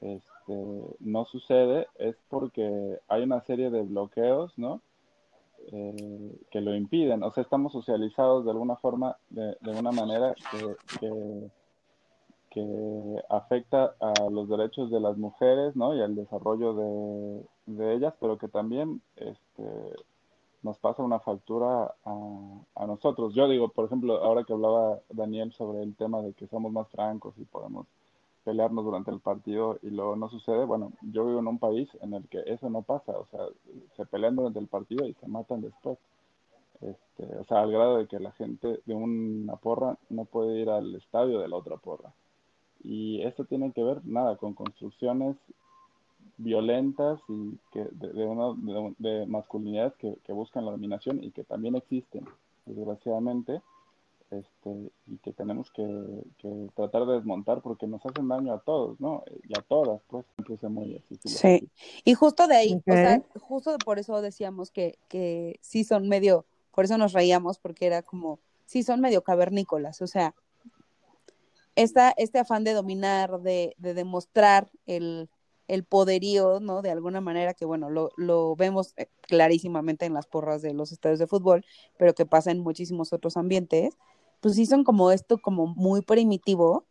[0.00, 4.80] este, no sucede, es porque hay una serie de bloqueos, ¿no?
[5.72, 7.22] Eh, que lo impiden.
[7.22, 11.50] O sea, estamos socializados de alguna forma, de, de una manera que, que,
[12.50, 15.94] que, afecta a los derechos de las mujeres, ¿no?
[15.96, 19.96] Y al desarrollo de, de ellas, pero que también este,
[20.66, 23.34] nos pasa una factura a, nosotros.
[23.34, 26.88] Yo digo, por ejemplo, ahora que hablaba Daniel sobre el tema de que somos más
[26.88, 27.86] francos y podemos
[28.42, 32.14] pelearnos durante el partido y luego no sucede, bueno, yo vivo en un país en
[32.14, 33.40] el que eso no pasa, o sea,
[33.96, 35.98] se pelean durante el partido y se matan después.
[36.80, 40.68] Este, o sea, al grado de que la gente de una porra no puede ir
[40.68, 42.12] al estadio de la otra porra.
[42.82, 45.36] Y esto tiene que ver, nada, con construcciones
[46.38, 51.30] violentas y que de, de, una, de, de masculinidades que, que, buscan la dominación y
[51.30, 52.26] que también existen,
[52.66, 53.62] desgraciadamente,
[54.30, 55.84] este, y que tenemos que,
[56.38, 59.22] que, tratar de desmontar porque nos hacen daño a todos, ¿no?
[59.48, 61.18] Y a todas, pues, incluso muy así.
[61.28, 61.70] Sí,
[62.04, 62.92] y justo de ahí, okay.
[62.92, 66.44] o sea, justo por eso decíamos que, que sí son medio,
[66.74, 70.34] por eso nos reíamos, porque era como, sí son medio cavernícolas, o sea,
[71.76, 75.28] esta, este afán de dominar, de, de demostrar el,
[75.68, 76.82] el poderío, ¿no?
[76.82, 80.92] De alguna manera que, bueno, lo, lo, vemos eh, clarísimamente en las porras de los
[80.92, 81.64] estadios de fútbol,
[81.98, 83.96] pero que pasa en muchísimos otros ambientes,
[84.40, 86.86] pues sí son como esto como muy primitivo,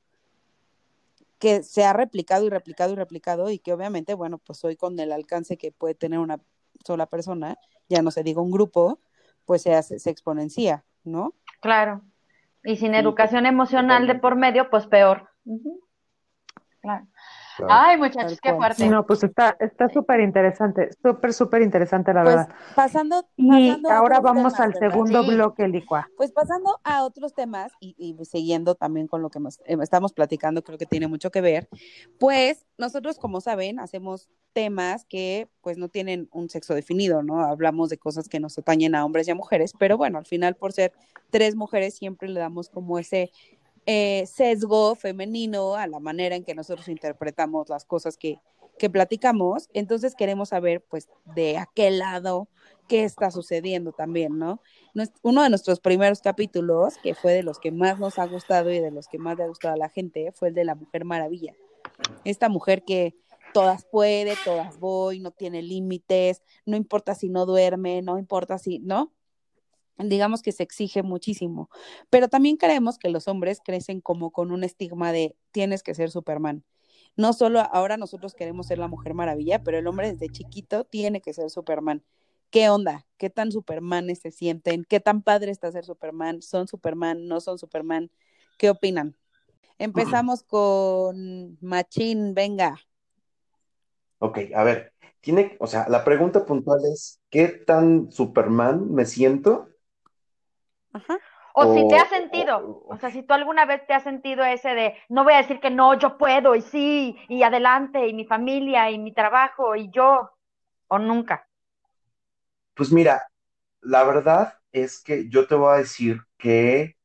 [1.40, 5.00] que se ha replicado y replicado y replicado y que obviamente, bueno, pues hoy con
[5.00, 6.40] el alcance que puede tener una
[6.86, 7.58] sola persona,
[7.90, 9.00] ya no se diga un grupo,
[9.46, 11.34] pues se, hace, se exponencia, ¿no?
[11.62, 12.02] Claro.
[12.64, 15.30] Y sin educación emocional de por medio, pues peor.
[15.46, 15.80] Uh -huh.
[16.82, 17.08] Claro.
[17.58, 17.74] Claro.
[17.74, 18.88] Ay, muchachos, qué fuerte.
[18.88, 22.56] No, pues está está súper interesante, súper, súper interesante, la pues, verdad.
[22.76, 24.90] Pasando, y pasando ahora vamos temas, al ¿verdad?
[24.90, 25.30] segundo sí.
[25.36, 26.10] bloque, Licua.
[26.18, 30.14] Pues pasando a otros temas y, y siguiendo también con lo que nos, eh, estamos
[30.14, 31.70] platicando, creo que tiene mucho que ver,
[32.20, 37.42] pues nosotros, como saben, hacemos temas que pues no tienen un sexo definido, ¿no?
[37.42, 40.56] Hablamos de cosas que nos atañen a hombres y a mujeres, pero bueno, al final
[40.56, 40.94] por ser
[41.30, 43.32] tres mujeres siempre le damos como ese
[43.86, 48.40] eh, sesgo femenino a la manera en que nosotros interpretamos las cosas que,
[48.78, 49.70] que platicamos.
[49.74, 52.48] Entonces queremos saber, pues, de a qué lado
[52.88, 54.62] qué está sucediendo también, ¿no?
[55.24, 58.80] Uno de nuestros primeros capítulos, que fue de los que más nos ha gustado y
[58.80, 61.06] de los que más le ha gustado a la gente, fue el de la Mujer
[61.06, 61.56] Maravilla.
[62.24, 63.16] Esta mujer que
[63.54, 68.80] todas puede, todas voy, no tiene límites, no importa si no duerme, no importa si,
[68.80, 69.12] ¿no?
[69.98, 71.70] Digamos que se exige muchísimo.
[72.10, 76.12] Pero también creemos que los hombres crecen como con un estigma de tienes que ser
[76.12, 76.64] Superman.
[77.16, 81.22] No solo ahora nosotros queremos ser la Mujer Maravilla, pero el hombre desde chiquito tiene
[81.22, 82.04] que ser Superman.
[82.50, 83.06] ¿Qué onda?
[83.18, 84.86] ¿Qué tan Supermanes se sienten?
[84.86, 86.42] ¿Qué tan padre está ser Superman?
[86.42, 87.28] ¿Son Superman?
[87.28, 88.12] ¿No son Superman?
[88.58, 89.16] ¿Qué opinan?
[89.78, 92.78] Empezamos con Machín, venga.
[94.20, 99.68] Ok, a ver, tiene, o sea, la pregunta puntual es, ¿qué tan Superman me siento?
[100.96, 101.20] Ajá.
[101.54, 104.70] O, si te has sentido, o, sea, si tú alguna vez te has sentido ese
[104.76, 108.26] de, no voy a decir que no, yo puedo, y sí, y adelante, y mi
[108.26, 110.32] familia, y mi trabajo, y yo,
[110.88, 111.48] o nunca.
[112.74, 113.28] Pues mira,
[113.82, 116.98] la verdad es que yo te voy a decir que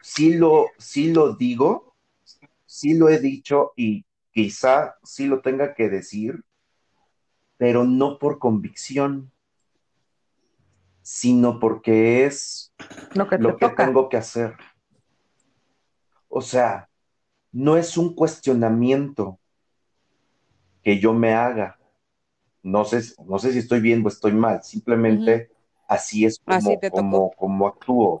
[0.00, 1.96] sí lo, sí lo digo,
[2.66, 6.44] sí lo he dicho y quizá sí lo tenga que decir,
[7.58, 9.32] pero no por convicción,
[11.10, 12.70] sino porque es
[13.14, 14.56] lo que, tengo que hacer.
[16.28, 16.90] O sea,
[17.50, 19.38] no es un cuestionamiento
[20.82, 21.78] que yo me haga,
[22.62, 25.50] no sé, no sé si estoy bien o estoy mal, simplemente
[25.88, 26.38] así es
[26.90, 28.20] como, como, actúo.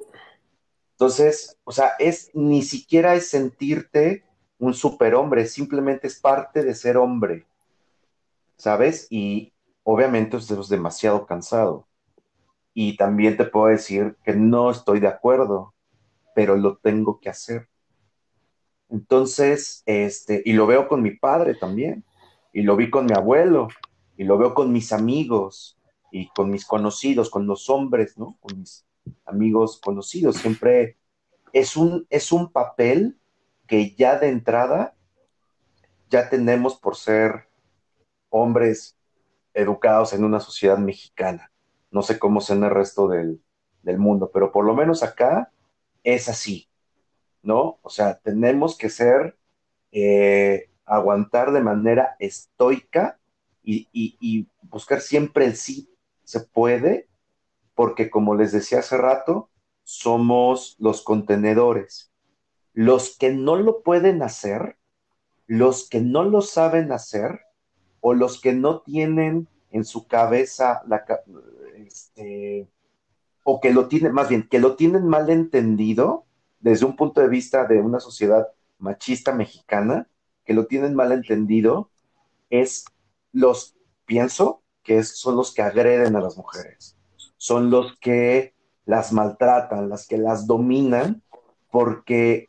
[0.92, 4.24] Entonces, o sea, es ni siquiera es sentirte
[4.58, 7.46] un superhombre, simplemente es parte de ser hombre,
[8.56, 9.08] ¿sabes?
[9.10, 11.87] Y obviamente es demasiado cansado.
[12.80, 15.74] Y también te puedo decir que no estoy de acuerdo,
[16.32, 17.68] pero lo tengo que hacer.
[18.88, 22.04] Entonces, este, y lo veo con mi padre también,
[22.52, 23.66] y lo vi con mi abuelo,
[24.16, 25.76] y lo veo con mis amigos
[26.12, 28.38] y con mis conocidos, con los hombres, ¿no?
[28.38, 28.86] Con mis
[29.24, 30.36] amigos conocidos.
[30.36, 30.98] Siempre
[31.52, 33.18] es un, es un papel
[33.66, 34.94] que ya de entrada
[36.10, 37.48] ya tenemos por ser
[38.28, 38.96] hombres
[39.52, 41.50] educados en una sociedad mexicana.
[41.90, 43.40] No sé cómo es en el resto del,
[43.96, 45.50] mundo, pero por lo menos acá
[46.04, 46.68] es así,
[47.42, 47.78] ¿no?
[47.80, 49.38] O sea, tenemos que ser,
[49.92, 53.18] eh, aguantar de manera estoica
[53.62, 55.90] y, buscar siempre el sí
[56.24, 57.08] se puede,
[57.74, 59.48] porque como les decía hace rato,
[59.84, 62.10] somos los contenedores.
[62.74, 64.76] Los que no lo pueden hacer,
[65.46, 67.40] los que no lo saben hacer,
[68.00, 71.04] o los que no tienen en su cabeza la,
[71.88, 72.68] este,
[73.44, 76.26] o que lo tienen, más bien, que lo tienen mal entendido
[76.60, 78.48] desde un punto de vista de una sociedad
[78.78, 80.06] machista mexicana,
[80.44, 81.90] que lo tienen mal entendido,
[82.50, 82.84] es
[83.32, 86.96] los, pienso que son los que agreden a las mujeres,
[87.36, 91.22] son los que las maltratan, las que las dominan,
[91.70, 92.48] porque,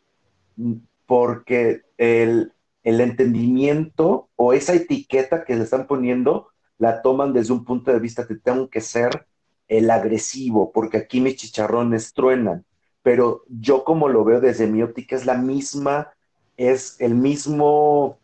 [1.06, 6.49] porque el, el entendimiento o esa etiqueta que le están poniendo
[6.80, 9.28] la toman desde un punto de vista que tengo que ser
[9.68, 12.66] el agresivo, porque aquí mis chicharrones truenan,
[13.04, 16.12] pero yo como lo veo desde mi óptica es la misma,
[16.58, 18.18] es el mismo,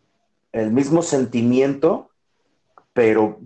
[0.52, 2.10] el mismo sentimiento
[2.96, 3.42] pero,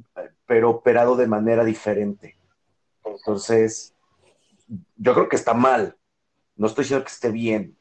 [0.46, 2.38] pero operado de manera diferente.
[3.04, 3.96] Entonces,
[4.96, 5.98] yo creo que está mal.
[6.56, 7.76] No estoy diciendo que esté bien,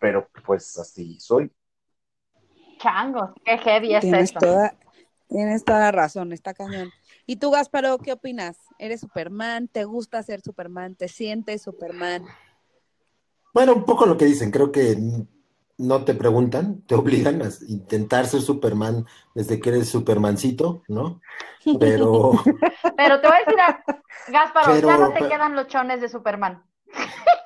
[0.00, 1.52] pero pues así soy.
[2.78, 4.74] Changos, qué heavy es tienes Toda,
[5.28, 6.90] tienes toda la razón, está cañón.
[7.26, 8.56] ¿Y tú, Gasparo, qué opinas?
[8.78, 9.68] ¿Eres Superman?
[9.68, 10.94] ¿Te gusta ser Superman?
[10.94, 12.24] ¿Te sientes Superman?
[13.52, 14.96] Bueno, un poco lo que dicen, creo que
[15.78, 21.20] no te preguntan, te obligan a intentar ser Superman desde que eres Supermancito, ¿no?
[21.78, 22.32] Pero.
[22.96, 23.84] Pero te voy a decir, a...
[24.28, 26.62] Gasparo, ya no te quedan los chones de Superman.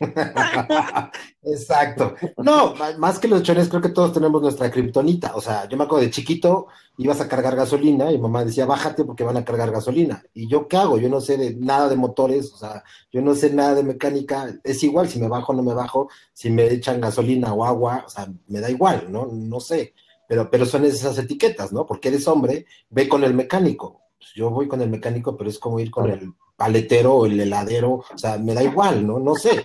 [1.42, 2.14] Exacto.
[2.38, 5.34] No, más que los chones, creo que todos tenemos nuestra kriptonita.
[5.36, 6.66] O sea, yo me acuerdo de chiquito,
[6.98, 10.24] ibas a cargar gasolina y mamá decía, bájate porque van a cargar gasolina.
[10.34, 10.98] ¿Y yo qué hago?
[10.98, 14.58] Yo no sé de nada de motores, o sea, yo no sé nada de mecánica.
[14.64, 18.04] Es igual si me bajo o no me bajo, si me echan gasolina o agua,
[18.06, 19.26] o sea, me da igual, ¿no?
[19.26, 19.94] No sé.
[20.28, 21.86] Pero, pero son esas etiquetas, ¿no?
[21.86, 24.02] Porque eres hombre, ve con el mecánico.
[24.18, 27.38] Pues yo voy con el mecánico, pero es como ir con el paletero o el
[27.38, 29.18] heladero, o sea, me da igual, ¿no?
[29.18, 29.62] No sé.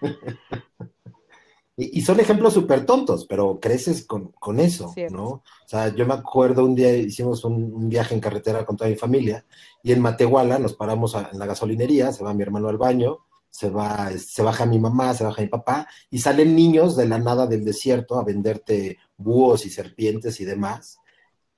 [1.76, 5.24] y, son ejemplos súper tontos, pero creces con, eso, ¿no?
[5.24, 8.96] O sea, yo me acuerdo un día hicimos un, viaje en carretera con toda mi
[8.96, 9.44] familia
[9.82, 13.18] y en Matehuala nos paramos en la gasolinería, se va mi hermano al baño,
[13.48, 17.18] se va, se baja mi mamá, se baja mi papá, y salen niños de la
[17.18, 21.00] nada del desierto a venderte búhos y serpientes y demás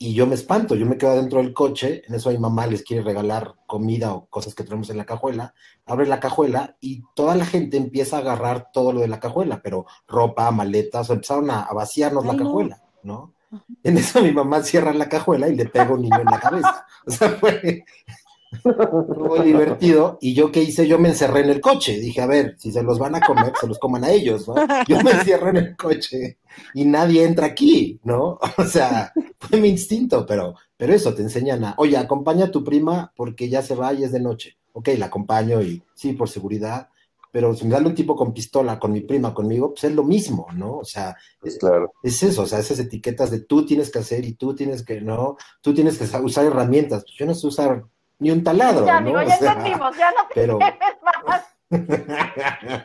[0.03, 2.83] y yo me espanto, yo me quedo dentro del coche, en eso mi mamá les
[2.83, 5.55] quiere regalar comida o cosas que tenemos en la cajuela,
[5.87, 9.61] abre la cajuela y toda la gente empieza a agarrar todo lo de la cajuela,
[9.63, 13.33] pero ropa, maletas, empezaron a, a vaciarnos la cajuela, ¿no?
[13.85, 16.87] En eso mi mamá cierra la cajuela y le pega un niño en la cabeza.
[17.07, 17.85] O sea, fue,
[19.15, 20.19] muy divertido.
[20.21, 21.99] Y yo qué hice, yo me encerré en el coche.
[21.99, 24.63] Dije, a ver, si se los van a comer, se los coman a ellos, ¿no?
[24.87, 26.39] Yo me encierré en el coche
[26.75, 28.39] y nadie entra aquí, ¿no?
[28.59, 32.65] O sea, fue mi instinto, pero, pero eso te enseñan a, oye, acompaña a tu
[32.65, 34.57] prima porque ya se va y es de noche.
[34.73, 36.89] Ok, la acompaño y sí, por seguridad,
[37.31, 40.05] pero si me sale un tipo con pistola, con mi prima, conmigo, pues es lo
[40.05, 40.79] mismo, ¿no?
[40.79, 41.93] O sea, Pues claro.
[42.03, 45.01] es eso, o sea, esas etiquetas de tú tienes que hacer y tú tienes que,
[45.01, 47.05] no, tú tienes que usar herramientas.
[47.05, 47.85] Pues yo no sé usar
[48.23, 48.99] ni un taladro, Ya, ¿no?
[48.99, 50.59] amigo, O ya sea, entendimos, ya no te pero-
[51.27, 51.49] más.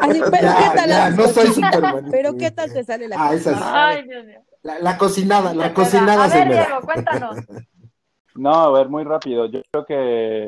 [0.00, 0.88] Así, pero Ya, ¿qué tal?
[0.88, 2.08] ya, no soy Superman.
[2.10, 4.40] Pero ¿qué tal te sale la Ah, esa es- Ay, Dios mío.
[4.62, 6.66] La, la cocinada, la cocinada se A ver, me da.
[6.66, 7.36] Diego, cuéntanos.
[8.34, 9.46] No, a ver, muy rápido.
[9.46, 9.94] Yo creo que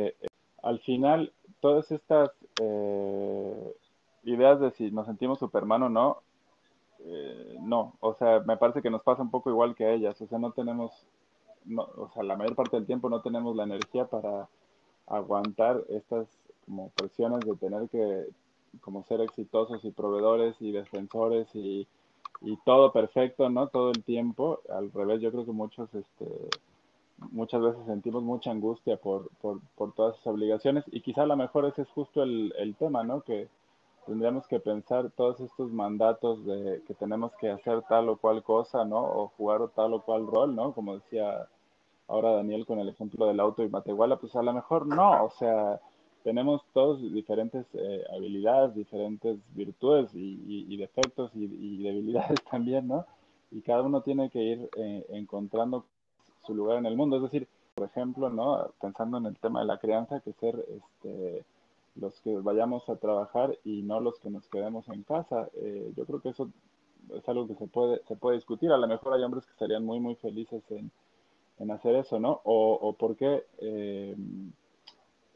[0.07, 0.14] eh,
[0.62, 3.75] al final todas estas eh,
[4.23, 6.23] ideas de si nos sentimos Superman o no,
[7.01, 7.97] eh, no.
[7.99, 10.21] O sea, me parece que nos pasa un poco igual que a ellas.
[10.21, 11.05] O sea, no tenemos,
[11.64, 14.49] no, o sea, la mayor parte del tiempo no tenemos la energía para
[15.07, 16.27] aguantar estas
[16.64, 18.27] como presiones de tener que
[18.81, 21.87] como ser exitosos y proveedores y defensores y,
[22.40, 23.68] y todo perfecto, ¿no?
[23.68, 24.61] Todo el tiempo.
[24.68, 26.27] Al revés, yo creo que muchos, este,
[27.33, 31.37] muchas veces sentimos mucha angustia por, por, por todas esas obligaciones y quizá a lo
[31.37, 33.23] mejor ese es justo el, el tema, ¿no?
[33.23, 33.49] Que
[34.06, 38.84] tendríamos que pensar todos estos mandatos de que tenemos que hacer tal o cual cosa,
[38.84, 38.98] ¿no?
[39.00, 40.72] O jugar tal o cual rol, ¿no?
[40.72, 41.46] Como decía
[42.08, 45.30] ahora Daniel con el ejemplo del auto y Matehuala, pues a lo mejor no, o
[45.30, 45.80] sea,
[46.24, 52.88] tenemos todos diferentes eh, habilidades, diferentes virtudes y, y- y defectos y, y debilidades también,
[52.88, 53.06] ¿no?
[53.52, 55.84] Y cada uno tiene que ir eh, encontrando
[56.46, 57.16] su lugar en el mundo.
[57.16, 58.70] Es decir, por ejemplo, ¿no?
[58.80, 61.44] Pensando en el tema de la crianza, que ser este,
[61.96, 65.48] los que vayamos a trabajar y no los que nos quedemos en casa.
[65.55, 66.50] Eh, yo creo que eso
[67.14, 68.72] es algo que se puede, se puede discutir.
[68.72, 70.90] A lo mejor hay hombres que estarían muy, muy felices en,
[71.59, 72.40] en hacer eso, ¿no?
[72.44, 74.16] O, o por qué, eh,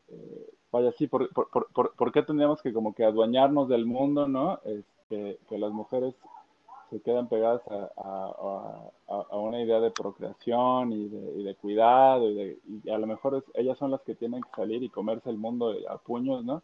[0.09, 4.29] eh, vaya, sí, por, por, por, por, qué tendríamos que como que adueñarnos del mundo,
[4.29, 4.61] ¿no?
[4.65, 6.15] Este, que las mujeres
[6.95, 7.91] se quedan pegadas a,
[9.09, 12.99] a, a, una idea de procreación y de, y de cuidado y, de, y a
[12.99, 15.99] lo mejor es- ellas son las que tienen que salir y comerse el mundo a
[15.99, 16.63] puños, ¿no?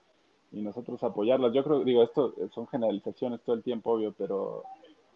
[0.53, 1.53] Y nosotros apoyarlas.
[1.53, 4.65] Yo creo, digo, esto son generalizaciones todo el tiempo, obvio, pero,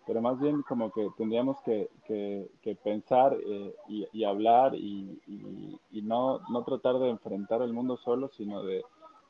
[0.06, 6.02] pero más bien como que tendríamos que, que, que pensar eh, y, y hablar y
[6.02, 8.82] no, no tratar de enfrentar el mundo solo, sino de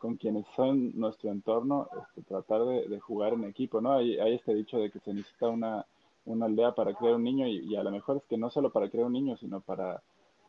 [0.05, 3.95] con quienes son nuestro entorno, este, tratar de, jugar en equipo, ¿no?
[3.95, 5.87] Hay, este dicho de que se necesita una,
[6.27, 8.91] una aldea para crear un niño y, a lo mejor es que no solo para
[8.91, 10.03] crear un niño, sino para,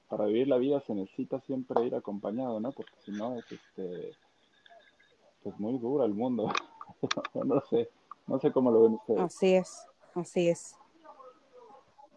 [0.10, 2.74] para vivir la vida se necesita siempre ir acompañado, ¿no?
[2.74, 4.14] Porque si no es este
[5.42, 6.52] pues muy duro el mundo.
[7.34, 7.90] no, sé,
[8.28, 9.22] no sé cómo lo ven ustedes.
[9.22, 10.76] Así es, así es.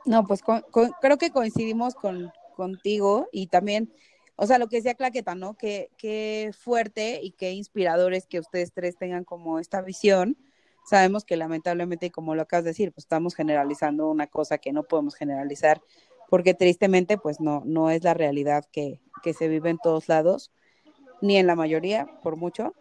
[0.04, 3.94] No, pues co- co- creo que coincidimos con, contigo y también,
[4.40, 5.56] o sea, lo que decía Claqueta, ¿no?
[5.56, 10.38] Qué, qué fuerte y qué inspirador es que ustedes tres tengan como esta visión.
[10.88, 14.84] Sabemos que lamentablemente, como lo acabas de decir, pues estamos generalizando una cosa que no
[14.84, 15.82] podemos generalizar
[16.28, 20.52] porque tristemente, pues no, no es la realidad que, que se vive en todos lados,
[21.20, 22.74] ni en la mayoría, por mucho.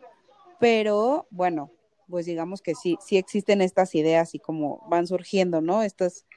[0.59, 1.71] Pero bueno,
[2.07, 5.81] pues digamos que sí, sí existen estas ideas y como van surgiendo, ¿no?
[5.81, 6.27] Estas,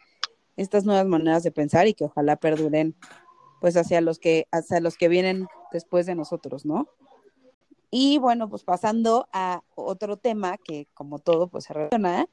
[0.56, 2.96] estas nuevas maneras de pensar y que ojalá perduren
[3.61, 6.88] pues hacia los que, hacia los que vienen después de nosotros, ¿no?
[7.90, 12.27] Y bueno, pues pasando a otro tema que como todo pues se relaciona,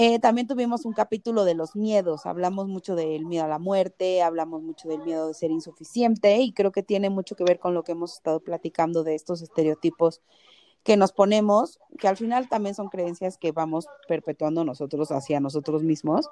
[0.00, 4.22] eh, también tuvimos un capítulo de los miedos, hablamos mucho del miedo a la muerte,
[4.22, 7.74] hablamos mucho del miedo de ser insuficiente y creo que tiene mucho que ver con
[7.74, 10.22] lo que hemos estado platicando de estos estereotipos
[10.84, 15.82] que nos ponemos, que al final también son creencias que vamos perpetuando nosotros hacia nosotros
[15.82, 16.30] mismos,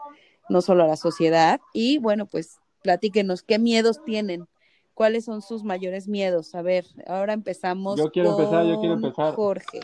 [0.48, 1.60] no solo a la sociedad.
[1.74, 4.46] Y bueno, pues platíquenos qué miedos tienen,
[4.94, 6.54] cuáles son sus mayores miedos.
[6.54, 7.98] A ver, ahora empezamos.
[7.98, 9.34] Yo quiero empezar, yo quiero empezar.
[9.34, 9.80] Jorge.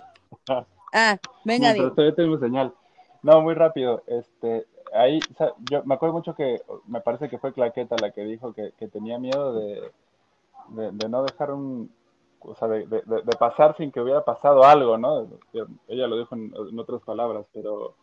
[0.95, 1.93] Ah, venga, Diego.
[1.93, 2.75] todavía tenemos señal.
[3.23, 4.03] No, muy rápido.
[4.07, 8.25] Este, ahí, sa- yo me acuerdo mucho que, me parece que fue Claqueta la que
[8.25, 9.91] dijo que, que tenía miedo de,
[10.69, 11.91] de, de no dejar un,
[12.45, 15.27] o sea, de, de- de- pasar sin que hubiera pasado algo, ¿no?
[15.89, 17.95] Ella lo dijo en, en otras palabras, pero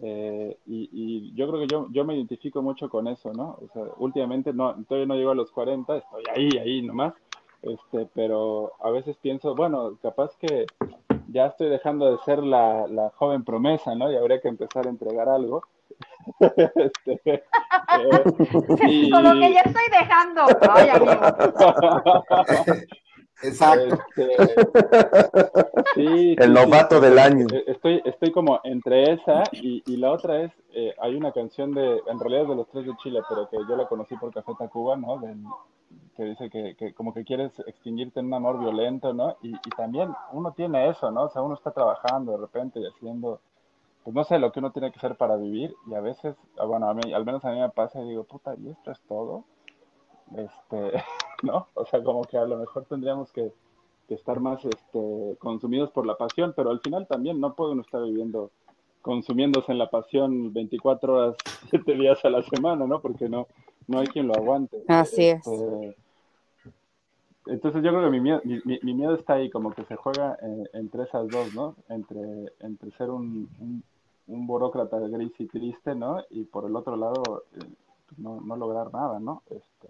[0.00, 3.58] eh, y, y yo creo que yo, yo me identifico mucho con eso, ¿no?
[3.62, 7.14] O sea, últimamente no, todavía no llego a los 40, estoy ahí, ahí nomás,
[7.62, 10.66] este, pero a veces pienso, bueno, capaz que
[11.30, 14.10] ya estoy dejando de ser la, la joven promesa, ¿no?
[14.10, 15.62] Y habría que empezar a entregar algo.
[16.74, 17.42] Este, eh,
[18.86, 20.42] y- Como que ya estoy dejando.
[20.70, 21.12] Ay, amigo.
[23.42, 23.98] Exacto.
[24.14, 24.28] Este,
[25.94, 27.46] sí, El sí, novato sí, del año.
[27.50, 31.74] eh, Estoy, estoy como entre esa y, y la otra es, eh, hay una canción
[31.74, 34.32] de, en realidad es de los tres de Chile, pero que yo la conocí por
[34.32, 35.18] Café Tacuba, ¿no?
[35.18, 35.42] Del-
[36.16, 39.36] que dice que, que como que quieres extinguirte en un amor violento, ¿no?
[39.42, 41.24] Y, y también uno tiene eso, ¿no?
[41.24, 43.40] O sea, uno está trabajando de repente y haciendo,
[44.04, 46.66] pues no sé, lo que uno tiene que hacer para vivir y a veces, ah,
[46.66, 49.00] bueno, a mí, al menos a mí me pasa y digo, puta, ¿y esto es
[49.08, 49.44] todo?
[50.36, 51.02] Este,
[51.42, 51.66] ¿no?
[51.74, 53.52] O sea, como que a lo mejor tendríamos que,
[54.08, 57.82] que estar más este, consumidos por la pasión, pero al final también no puede uno
[57.82, 58.50] estar viviendo
[59.02, 61.36] consumiéndose en la pasión 24 horas,
[61.70, 63.00] 7 días a la semana, ¿no?
[63.00, 63.46] Porque no,
[63.86, 64.82] no hay quien lo aguante.
[64.88, 65.46] Así es.
[65.46, 65.96] Este,
[67.46, 69.96] entonces yo creo que mi miedo, mi, mi- mi miedo está ahí, como que se
[69.96, 71.76] juega eh, entre esas dos, ¿no?
[71.88, 73.82] Entre, entre ser un, un,
[74.26, 76.22] un burócrata gris y triste, ¿no?
[76.30, 77.64] Y por el otro lado, eh,
[78.18, 79.42] no, no lograr nada, ¿no?
[79.48, 79.88] Este,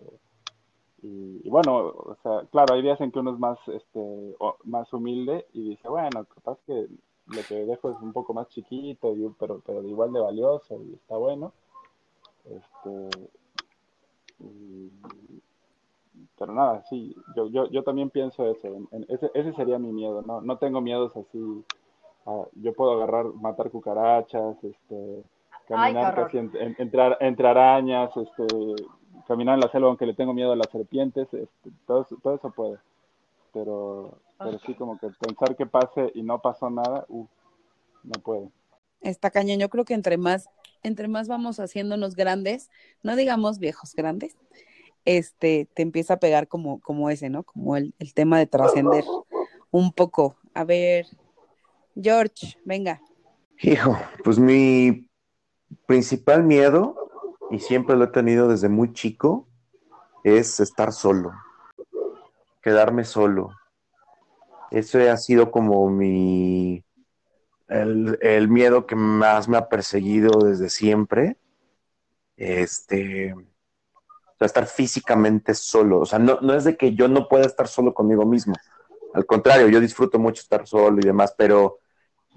[1.03, 4.57] y, y bueno, o sea, claro, hay días en que uno es más, este, o-
[4.65, 6.87] más humilde y dice, bueno, capaz que
[7.27, 10.95] lo que dejo es un poco más chiquito, y, pero, pero igual de valioso y
[10.95, 11.53] está bueno.
[12.45, 13.29] Este,
[14.41, 14.91] y-
[16.37, 19.93] pero nada, sí, yo, yo, yo también pienso eso, en- en- ese, ese sería mi
[19.93, 21.65] miedo, no, no tengo miedos así,
[22.27, 25.23] a- yo puedo agarrar, matar cucarachas, este,
[25.71, 26.25] Ay, caminar horror.
[26.27, 28.87] casi en- en- entrar, entre arañas, este,
[29.29, 32.35] caminar en la selva aunque le tengo miedo a las serpientes, este, todo, eso- todo
[32.35, 32.79] eso puede,
[33.53, 37.27] pero, pero sí como que pensar que pase y no pasó nada, uh,
[38.05, 38.51] no puedo.
[39.01, 39.61] Está cañón.
[39.61, 40.49] Yo creo que entre más,
[40.83, 42.71] entre más vamos haciéndonos grandes,
[43.03, 44.37] no digamos viejos grandes,
[45.05, 47.45] este, te empieza a pegar como, como ese, ¿no?
[47.45, 49.05] Como el, el tema de trascender
[49.71, 50.37] un poco.
[50.55, 51.07] A ver,
[52.01, 53.01] George, venga.
[53.61, 55.09] Hijo, pues mi
[55.87, 57.08] principal miedo,
[57.51, 59.49] y siempre lo he tenido desde muy chico,
[60.25, 61.33] es estar solo,
[62.63, 63.51] quedarme solo.
[64.71, 66.85] Eso ha sido como mi,
[67.69, 71.39] el, el miedo que más me ha perseguido desde siempre.
[72.37, 73.41] Este, o
[74.39, 76.01] sea, estar físicamente solo.
[76.01, 78.55] O sea, no, no es de que yo no pueda estar solo conmigo mismo.
[79.15, 81.79] Al contrario, yo disfruto mucho estar solo y demás, pero,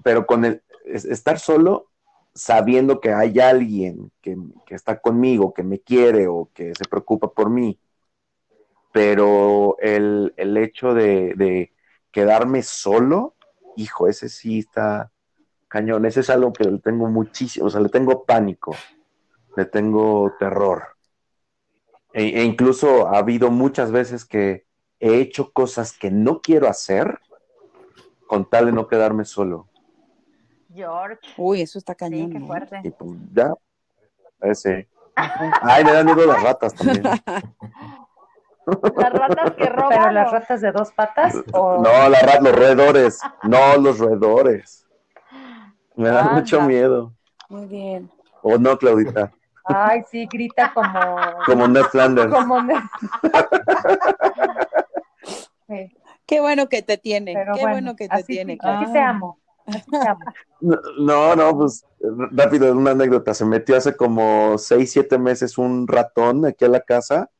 [0.04, 1.91] pero con el es- estar solo
[2.34, 7.32] sabiendo que hay alguien que, que está conmigo, que me quiere o que se preocupa
[7.32, 7.78] por mí.
[8.92, 11.72] Pero el, el hecho de, de
[12.10, 13.34] quedarme solo,
[13.76, 15.10] hijo, ese sí está
[15.68, 16.04] cañón.
[16.04, 18.76] Ese es algo que le tengo muchísimo, o sea, le tengo pánico,
[19.56, 20.84] le tengo terror.
[22.12, 24.66] E, e incluso ha habido muchas veces que
[25.00, 27.18] he hecho cosas que no quiero hacer
[28.26, 29.68] con tal de no quedarme solo.
[30.74, 31.20] George.
[31.36, 32.48] Uy, eso está Sí, cañón.
[32.84, 33.52] Y pues ya,
[34.40, 34.88] ese.
[35.14, 37.02] Ay, me dan miedo las ratas también.
[38.64, 39.88] Las ratas que roban.
[39.90, 43.18] Pero las ratas de dos patas o No, la ra- los roedores.
[43.42, 44.86] No, los roedores.
[45.96, 46.32] Me dan Anda.
[46.40, 47.12] mucho miedo.
[47.48, 48.08] Muy bien.
[48.40, 49.32] O no, Claudita.
[49.64, 50.92] ay sí grita como
[51.44, 52.32] Como Ned Flanders.
[52.32, 52.82] como ne-
[55.68, 55.96] Sí,
[56.26, 57.34] Qué bueno que te tiene.
[57.34, 58.58] pero Qué bueno, bueno, que te así, tiene.
[58.62, 58.80] Amo.
[58.82, 59.38] Así te amo.
[60.60, 61.84] No, no, pues
[62.30, 63.34] rápido, una anécdota.
[63.34, 67.30] Se metió hace como seis, siete meses un ratón aquí a la casa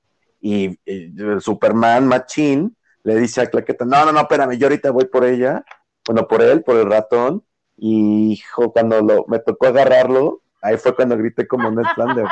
[0.41, 4.91] y, y el Superman Machín le dice a Claqueta, no, no, no, espérame, yo ahorita
[4.91, 5.65] voy por ella,
[6.07, 7.45] bueno, por él, por el ratón,
[7.77, 12.31] y hijo, cuando lo, me tocó agarrarlo, ahí fue cuando grité como Ned Flanders.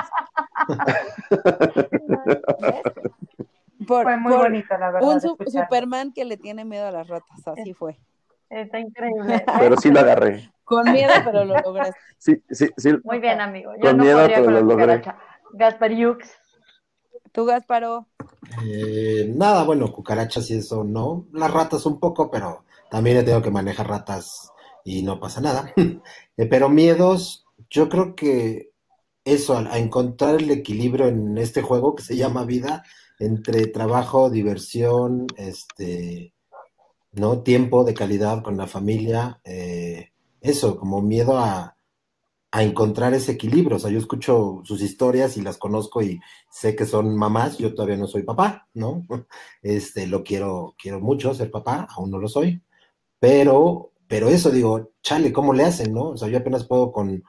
[3.87, 5.09] Por, Fue muy por bonito, la verdad.
[5.09, 5.37] un su-.
[5.47, 7.47] Superman que le tiene miedo a las ratas.
[7.47, 7.99] Así fue.
[8.51, 9.45] Está increíble.
[9.59, 10.51] Pero sí lo agarré.
[10.65, 11.99] Con miedo, pero lo lograste.
[12.19, 12.91] Sí, sí, sí.
[13.03, 13.73] Muy bien, amigo.
[13.81, 15.01] Yo Con no miedo, podría pero con la lo logré.
[15.01, 15.19] cucaracha.
[15.55, 16.29] Gaspar Yux.
[17.33, 18.07] Tú, Gasparo.
[18.65, 21.27] Eh, nada, bueno, cucarachas y eso no.
[21.33, 24.53] Las ratas un poco, pero también he tenido que manejar ratas
[24.85, 25.73] y no pasa nada.
[26.37, 28.71] Eh, pero miedos, yo creo que
[29.25, 32.83] eso, a, a encontrar el equilibrio en este juego que se llama vida,
[33.19, 36.33] entre trabajo, diversión, este,
[37.13, 37.43] ¿no?
[37.43, 41.77] Tiempo de calidad con la familia, eh, eso, como miedo a,
[42.53, 43.77] a encontrar ese equilibrio.
[43.77, 47.75] O sea, yo escucho sus historias y las conozco y sé que son mamás, yo
[47.75, 49.07] todavía no soy papá, ¿no?
[49.63, 52.63] Este, lo quiero, quiero mucho ser papá, aún no lo soy,
[53.21, 56.11] pero, pero eso digo, chale, ¿cómo le hacen, no?
[56.11, 57.23] O sea, yo apenas puedo con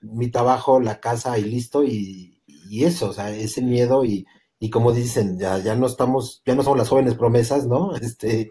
[0.00, 4.26] mi trabajo, la casa y listo, y, y eso, o sea, ese miedo y,
[4.58, 7.94] y como dicen, ya, ya no estamos, ya no somos las jóvenes promesas, ¿no?
[7.96, 8.50] Este,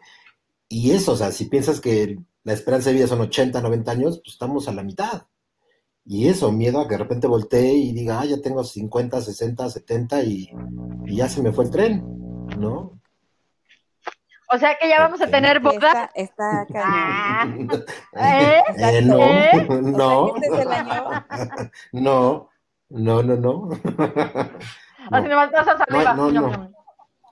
[0.71, 4.21] y eso, o sea, si piensas que la esperanza de vida son 80, 90 años,
[4.23, 5.23] pues estamos a la mitad.
[6.05, 9.69] Y eso, miedo a que de repente voltee y diga, ah, ya tengo 50, 60,
[9.69, 10.49] 70 y,
[11.07, 12.03] y ya se me fue el tren,
[12.57, 13.01] ¿no?
[14.47, 16.09] O sea que ya vamos a tener boda.
[16.15, 16.83] Está, está.
[16.85, 17.47] Ah,
[18.15, 18.63] ¿eh?
[18.77, 19.67] Eh, no, ¿Eh?
[19.81, 21.25] no, O sea, este es el año.
[21.91, 22.49] no,
[22.89, 23.69] no, no, no.
[25.11, 26.13] Así me vas a saliva.
[26.13, 26.80] No, no, no.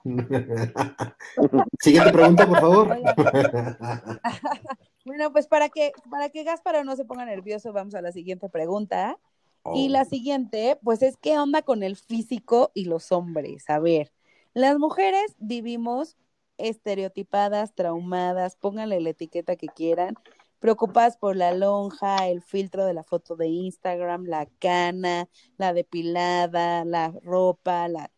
[1.80, 2.96] Siguiente pregunta, por favor.
[5.02, 8.50] Bueno, pues para que, para que Gasparo no se ponga nervioso, vamos a la siguiente
[8.50, 9.18] pregunta.
[9.74, 9.90] Y Oh.
[9.90, 13.68] la siguiente, pues es qué onda con el físico y los hombres.
[13.68, 14.12] A ver,
[14.54, 16.16] las mujeres vivimos
[16.58, 20.14] estereotipadas, traumadas, pónganle la etiqueta que quieran,
[20.60, 26.84] preocupadas por la lonja, el filtro de la foto de Instagram, la cana, la depilada,
[26.84, 28.10] la ropa, la...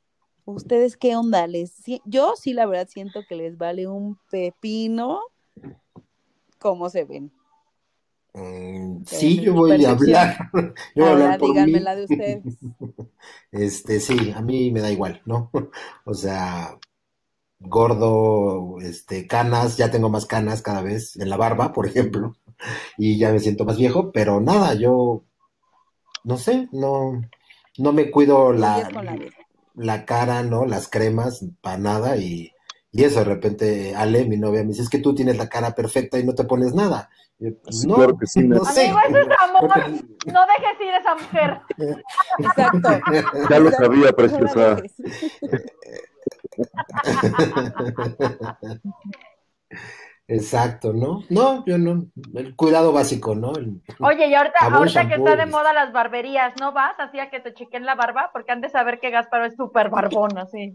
[0.53, 1.47] ¿Ustedes qué onda?
[1.47, 1.75] Les...
[2.05, 5.21] Yo sí, la verdad, siento que les vale un pepino
[6.59, 7.33] cómo se ven.
[8.35, 10.51] Mm, sí, yo voy a hablar.
[10.95, 11.81] Yo voy a hablar por díganme mí.
[11.81, 12.43] la de ustedes.
[13.53, 15.51] Este, sí, a mí me da igual, ¿no?
[16.05, 16.79] O sea,
[17.61, 22.37] gordo, este, canas, ya tengo más canas cada vez en la barba, por ejemplo,
[22.99, 25.25] y ya me siento más viejo, pero nada, yo
[26.25, 27.21] no sé, no,
[27.79, 28.89] no me cuido la.
[29.75, 30.65] La cara, ¿no?
[30.67, 32.53] Las cremas, para nada, y,
[32.91, 35.75] y eso de repente Ale, mi novia, me dice, es que tú tienes la cara
[35.75, 37.09] perfecta y no te pones nada.
[37.39, 38.73] Yo, Sí, no, claro que sí, no Nat.
[38.73, 38.89] sé.
[38.89, 39.63] Amigo, eso es amor.
[40.27, 41.61] No dejes ir a esa mujer.
[42.39, 42.89] Exacto.
[43.51, 44.77] Ya lo sabía, preciosa.
[50.29, 51.25] Exacto, ¿no?
[51.29, 53.53] No, yo no, el cuidado básico, ¿no?
[53.55, 57.19] El- Oye, y ahorita, Jabón, ahorita que está de moda las barberías, ¿no vas así
[57.19, 58.31] a que te chequen la barba?
[58.33, 60.73] Porque han de saber que Gasparo es súper barbón, así.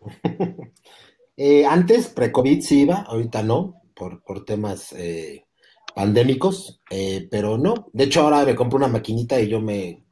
[1.36, 5.46] Eh, antes, pre-COVID sí iba, ahorita no, por, por temas eh,
[5.92, 7.88] pandémicos, eh, pero no.
[7.92, 10.04] De hecho, ahora me compro una maquinita y yo me,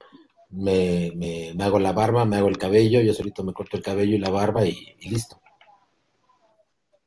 [0.51, 3.85] me, me, me hago la barba, me hago el cabello, yo solito me corto el
[3.85, 5.41] cabello y la barba y, y listo.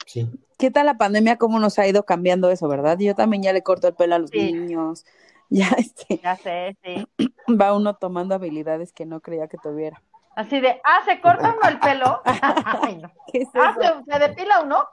[0.05, 0.25] Sí.
[0.57, 1.37] ¿Qué tal la pandemia?
[1.37, 2.97] ¿Cómo nos ha ido cambiando eso, verdad?
[2.99, 4.53] Yo también ya le corto el pelo a los Sí.
[4.53, 5.05] niños.
[5.47, 7.05] Ya este, Ya sé, sí.
[7.61, 10.01] va uno tomando habilidades que no creía que tuviera.
[10.35, 12.19] Así de, ah, ¿se corta uno el pelo?
[12.81, 13.11] Ay, no.
[13.31, 13.75] ¿Qué es Ah?
[13.79, 14.87] ¿se, se depila uno?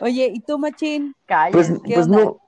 [0.00, 1.12] Oye, ¿y tú, Machín?
[1.50, 1.72] Pues.
[1.84, 2.18] ¿Qué pues onda?
[2.18, 2.40] no,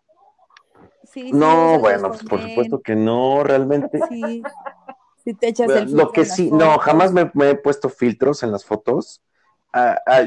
[1.03, 4.01] Sí, sí, no, bueno, pues por supuesto que no, realmente.
[4.09, 4.43] Sí,
[5.25, 7.55] sí te echas el Lo filtro que en las sí, no, jamás me, me he
[7.57, 9.23] puesto filtros en las fotos.
[9.73, 10.23] Ah, ah,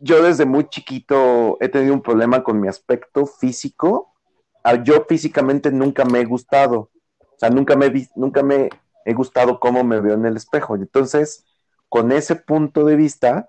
[0.00, 4.14] yo desde muy chiquito he tenido un problema con mi aspecto físico.
[4.62, 6.90] Ah, yo físicamente nunca me he gustado.
[7.20, 8.70] O sea, nunca me nunca me
[9.04, 10.74] he gustado cómo me veo en el espejo.
[10.76, 11.44] Entonces,
[11.88, 13.48] con ese punto de vista,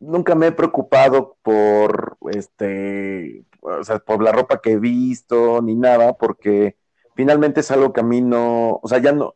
[0.00, 5.74] nunca me he preocupado por este, o sea, por la ropa que he visto ni
[5.74, 6.76] nada, porque
[7.14, 9.34] finalmente es algo que a mí no, o sea, ya no,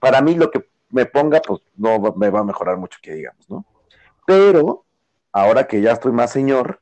[0.00, 3.48] para mí lo que me ponga, pues no me va a mejorar mucho que digamos,
[3.50, 3.64] ¿no?
[4.26, 4.83] Pero
[5.34, 6.80] ahora que ya estoy más señor,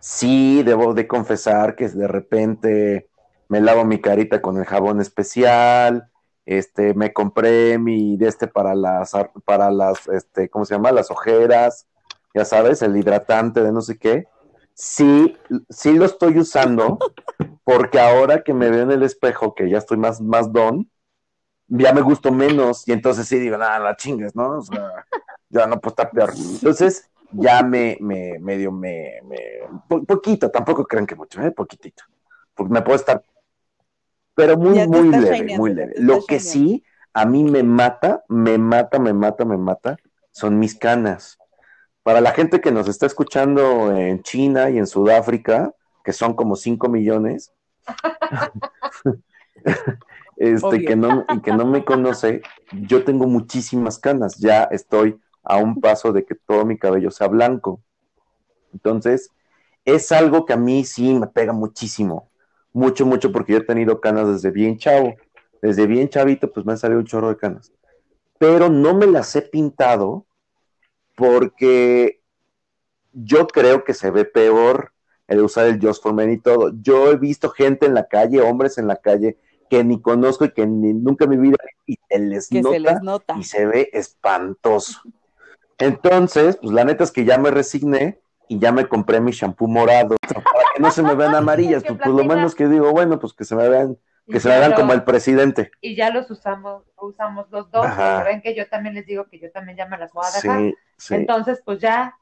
[0.00, 3.10] sí debo de confesar que de repente
[3.48, 6.10] me lavo mi carita con el jabón especial,
[6.46, 10.92] este, me compré mi de este para las, ar- para las, este, ¿cómo se llama?
[10.92, 11.88] Las ojeras,
[12.34, 14.26] ya sabes, el hidratante de no sé qué.
[14.74, 15.36] Sí,
[15.70, 16.98] sí lo estoy usando,
[17.64, 20.90] porque ahora que me veo en el espejo, que ya estoy más, más don,
[21.68, 24.58] ya me gusto menos, y entonces sí digo, nada, la chingues, ¿no?
[24.58, 25.06] O sea,
[25.50, 26.32] ya no puedo estar peor.
[26.36, 29.38] Entonces, ya me, me, medio, me, me,
[29.88, 31.50] po- poquito, tampoco crean que mucho, ¿eh?
[31.50, 32.04] Poquitito.
[32.54, 33.22] Porque me puedo estar,
[34.34, 35.92] pero muy, muy leve, shineando, muy leve.
[35.96, 36.40] Lo que shineando.
[36.40, 39.96] sí, a mí me mata, me mata, me mata, me mata,
[40.30, 41.38] son mis canas.
[42.02, 45.74] Para la gente que nos está escuchando en China y en Sudáfrica,
[46.04, 47.52] que son como 5 millones,
[50.36, 50.88] este, Obvio.
[50.88, 55.80] que no, y que no me conoce, yo tengo muchísimas canas, ya estoy a un
[55.80, 57.80] paso de que todo mi cabello sea blanco.
[58.72, 59.30] Entonces,
[59.84, 62.30] es algo que a mí sí me pega muchísimo,
[62.72, 65.14] mucho, mucho, porque yo he tenido canas desde bien chavo,
[65.60, 67.72] desde bien chavito, pues me han salido un chorro de canas,
[68.38, 70.26] pero no me las he pintado
[71.16, 72.20] porque
[73.12, 74.92] yo creo que se ve peor
[75.28, 76.72] el usar el Just for Men y todo.
[76.82, 79.38] Yo he visto gente en la calle, hombres en la calle,
[79.70, 82.80] que ni conozco y que ni, nunca en mi vida y se les nota se
[82.80, 83.34] les nota.
[83.38, 85.00] y se ve espantoso.
[85.86, 89.66] Entonces, pues la neta es que ya me resigné y ya me compré mi shampoo
[89.68, 93.18] morado para que no se me vean amarillas, pues, pues lo menos que digo, bueno,
[93.18, 95.70] pues que se me vean, Y que se me vean lo- como el presidente.
[95.80, 97.86] Y ya los usamos, usamos los dos,
[98.24, 100.60] ven que yo también les digo que yo también ya me las voy a dejar.
[100.60, 101.14] Sí, sí.
[101.14, 102.16] Entonces, pues ya,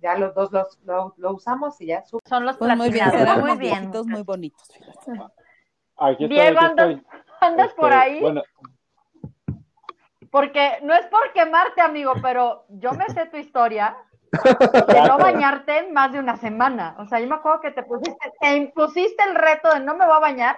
[0.00, 2.04] Ya los dos los, lo, lo usamos y ya.
[2.04, 3.08] su- Son los Pues muy bien,
[3.40, 3.90] Muy bien.
[4.08, 4.68] muy bonitos.
[4.74, 5.22] fíjate.
[5.96, 7.06] Aquí estoy, Diego, aquí andas- estoy.
[7.40, 8.20] ¿Andas Este, por ahí?
[8.20, 8.42] Bueno,
[10.32, 13.94] Porque no es por quemarte, amigo, pero yo me sé tu historia
[14.32, 16.96] de no bañarte en más de una semana.
[16.98, 20.06] O sea, yo me acuerdo que te pusiste, te impusiste el reto de no me
[20.06, 20.56] voy a bañar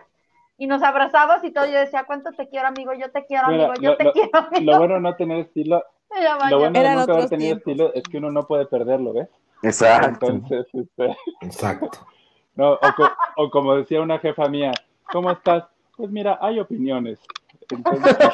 [0.58, 1.66] y nos abrazabas y todo.
[1.66, 2.92] Yo decía, ¿cuánto te quiero, amigo?
[2.94, 3.80] Yo te quiero, Mira, amigo.
[3.82, 4.72] Yo lo- te lo- quiero, amigo.
[4.72, 5.84] lo bueno de no tener estilo,
[6.48, 7.72] lo bueno de Eran nunca haber tenido tiempos.
[7.72, 9.28] estilo es que uno no puede perderlo, ¿ves?
[9.64, 10.26] Exacto.
[10.28, 11.98] Entonces, este, Exacto.
[12.54, 14.70] no, o, co- o como decía una jefa mía,
[15.10, 15.64] ¿cómo estás?
[15.96, 17.20] Pues mira, hay opiniones.
[17.70, 18.16] Entonces,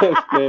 [0.00, 0.48] este,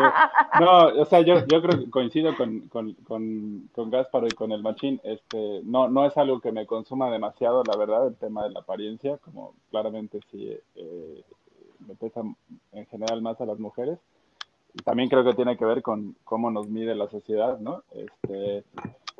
[0.59, 4.51] no, o sea, yo, yo creo que coincido con, con, con, con Gásparo y con
[4.51, 4.99] el machín.
[5.03, 8.61] Este, no, no es algo que me consuma demasiado, la verdad, el tema de la
[8.61, 11.23] apariencia, como claramente sí eh,
[11.87, 12.21] me pesa
[12.71, 13.99] en general más a las mujeres.
[14.73, 17.83] Y también creo que tiene que ver con cómo nos mide la sociedad, ¿no?
[17.91, 18.65] Este,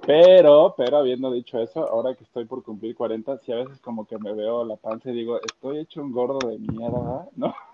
[0.06, 4.06] pero, pero habiendo dicho eso, ahora que estoy por cumplir 40, sí a veces como
[4.06, 7.54] que me veo la panza y digo, estoy hecho un gordo de mierda, ¿no?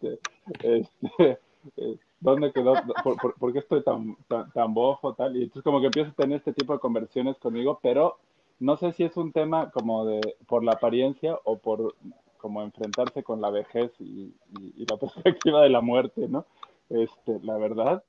[0.00, 0.20] Este,
[0.62, 1.40] este,
[1.76, 2.74] eh, ¿Dónde quedó?
[3.02, 5.36] ¿Por, qué estoy tan, tan, tan bojo, tal?
[5.36, 8.18] Y entonces como que empiezo a tener este tipo de conversiones conmigo, pero
[8.60, 11.96] no sé si es un tema como de por la apariencia o por
[12.38, 16.46] como enfrentarse con la vejez y, y, y la perspectiva de la muerte, ¿no?
[16.90, 18.02] Este, la verdad.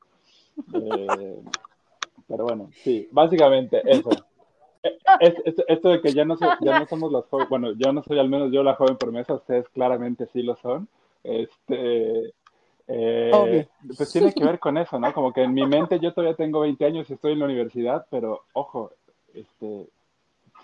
[0.74, 1.42] Eh,
[2.30, 4.12] pero bueno, sí, básicamente eso.
[5.20, 7.92] Es, es, esto de que ya no, so, ya no somos las jóvenes, bueno, yo
[7.92, 10.88] no soy al menos yo la joven promesa, ustedes claramente sí lo son.
[11.24, 12.34] Este,
[12.88, 13.68] eh,
[13.98, 15.12] pues tiene que ver con eso, ¿no?
[15.14, 18.06] Como que en mi mente yo todavía tengo 20 años y estoy en la universidad,
[18.10, 18.92] pero ojo,
[19.34, 19.90] este,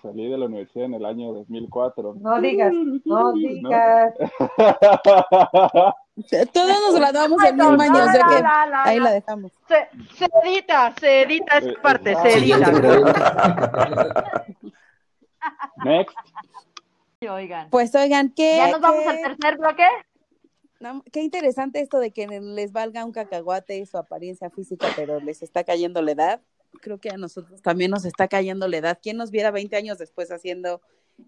[0.00, 2.14] salí de la universidad en el año 2004.
[2.20, 2.72] No digas,
[3.04, 4.14] no digas.
[6.52, 8.42] Todos nos graduamos el mismo año, o sea que
[8.84, 9.52] ahí la dejamos.
[9.68, 14.44] Se, se edita, se edita esa parte, se Siguiente edita.
[15.84, 16.16] Next.
[17.28, 17.70] Oigan.
[17.70, 19.84] Pues oigan, ¿qué, ¿Ya nos vamos qué- al tercer bloque?
[20.80, 25.42] no, qué interesante esto de que les valga un cacahuate su apariencia física, pero les
[25.42, 26.40] está cayendo la edad.
[26.80, 28.98] Creo que a nosotros también nos está cayendo la edad.
[29.02, 30.80] ¿Quién nos viera 20 años después haciendo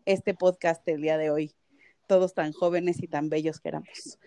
[0.04, 1.54] este podcast el día de hoy?
[2.06, 4.18] Todos tan jóvenes y tan bellos que éramos.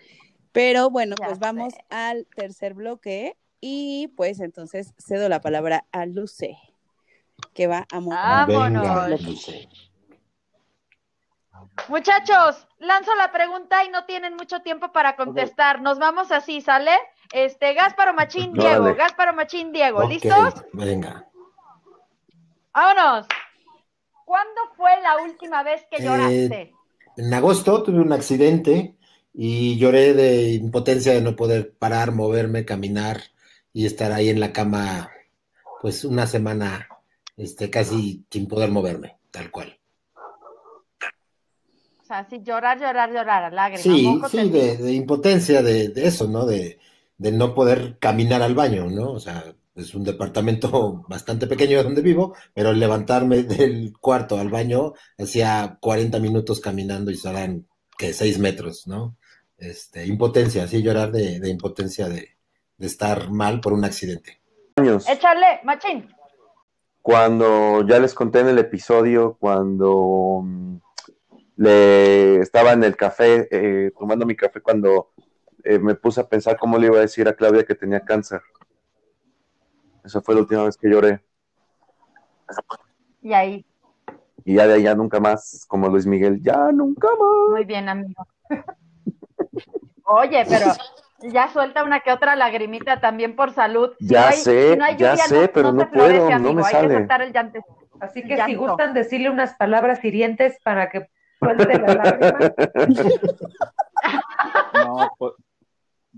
[0.51, 6.05] Pero bueno, Ya pues vamos al tercer bloque y pues entonces cedo la palabra a
[6.05, 6.57] Luce,
[7.53, 8.47] que va a montar.
[8.49, 9.21] Vámonos.
[11.87, 15.81] Muchachos, lanzo la pregunta y no tienen mucho tiempo para contestar.
[15.81, 16.91] Nos vamos así, ¿sale?
[17.31, 18.93] Este, Gásparo Machín, Diego,
[19.35, 20.65] Machín, Diego, ¿listos?
[20.73, 21.27] Venga.
[22.73, 23.27] Vámonos.
[24.25, 26.73] ¿Cuándo fue la última vez que Eh, lloraste?
[27.17, 28.95] En agosto tuve un accidente
[29.33, 33.21] y lloré de impotencia de no poder parar, moverme, caminar
[33.73, 35.09] y estar ahí en la cama,
[35.81, 36.89] pues una semana,
[37.37, 39.77] este, casi sin poder moverme, tal cual.
[42.01, 43.81] O sea, sí, llorar, llorar, llorar, lágrimas.
[43.83, 46.45] Sí, sí, de, de impotencia, de, de eso, ¿no?
[46.45, 46.79] De,
[47.17, 49.11] de no poder caminar al baño, ¿no?
[49.11, 54.93] O sea, es un departamento bastante pequeño donde vivo, pero levantarme del cuarto al baño
[55.17, 57.67] hacía 40 minutos caminando y serán,
[57.97, 59.17] que 6 metros, ¿no?
[59.61, 62.29] Este, impotencia, sí, llorar de, de impotencia de,
[62.77, 64.41] de estar mal por un accidente.
[64.75, 65.07] Años.
[65.07, 66.09] Échale, Machín.
[67.03, 70.77] Cuando ya les conté en el episodio, cuando mm,
[71.57, 75.11] le estaba en el café, eh, tomando mi café, cuando
[75.63, 78.41] eh, me puse a pensar cómo le iba a decir a Claudia que tenía cáncer.
[80.03, 81.23] Esa fue la última vez que lloré.
[83.21, 83.63] Y ahí,
[84.43, 87.51] Y ya de ya nunca más, como Luis Miguel, ya nunca más.
[87.51, 88.25] muy bien, amigo.
[90.13, 90.65] Oye, pero
[91.31, 93.91] ya suelta una que otra lagrimita también por salud.
[93.99, 96.53] Si Ya no hay- sé, no ya lluvia, sé, pero se no florece, puedo, no
[96.53, 96.87] me Hay sale.
[96.89, 97.33] que soltar el.
[97.99, 101.07] Así que si gustan decirle unas palabras hirientes para que
[101.39, 102.39] suelte la lágrima.
[104.73, 105.33] No, pues,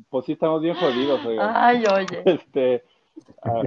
[0.10, 1.20] pues sí estamos bien jodidos.
[1.54, 2.22] Ay, oye.
[2.26, 2.84] Este,
[3.43, 3.61] ah,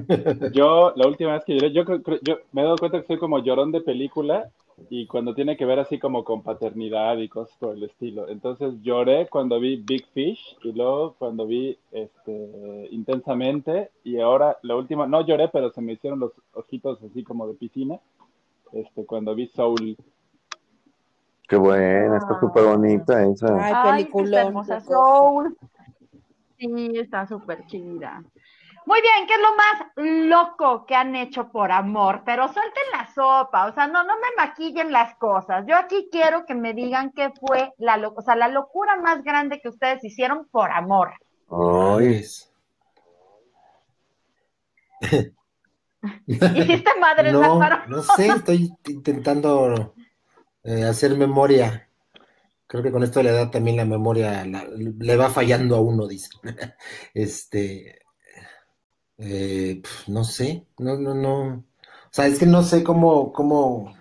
[0.52, 1.84] yo, la última vez que lloré, yo,
[2.22, 4.50] yo me he dado cuenta que soy como llorón de película
[4.90, 8.28] y cuando tiene que ver así como con paternidad y cosas por el estilo.
[8.28, 14.76] Entonces lloré cuando vi Big Fish y luego cuando vi este, Intensamente y ahora la
[14.76, 17.98] última, no lloré, pero se me hicieron los ojitos así como de piscina,
[18.72, 19.96] este, cuando vi Soul.
[21.48, 23.92] Qué buena, está súper bonita esa.
[23.92, 24.80] Ay, cosa.
[24.80, 25.56] Soul.
[26.58, 28.22] Sí, está súper chida.
[28.86, 32.22] Muy bien, ¿qué es lo más loco que han hecho por amor?
[32.24, 35.64] Pero suelten la sopa, o sea, no, no me maquillen las cosas.
[35.68, 39.60] Yo aquí quiero que me digan qué fue la, o sea, la locura más grande
[39.60, 41.12] que ustedes hicieron por amor.
[41.50, 42.22] Ay,
[46.52, 47.76] ¿Hiciste madres, No, Lázaro?
[47.88, 49.94] no sé, estoy intentando
[50.64, 51.88] eh, hacer memoria.
[52.66, 55.80] Creo que con esto de la edad también la memoria la- le va fallando a
[55.82, 56.30] uno, dice.
[57.14, 58.00] Este,
[59.18, 61.56] eh, pf, no sé, no, no, no.
[61.58, 61.64] O
[62.10, 63.94] sea, es que no sé cómo, cómo,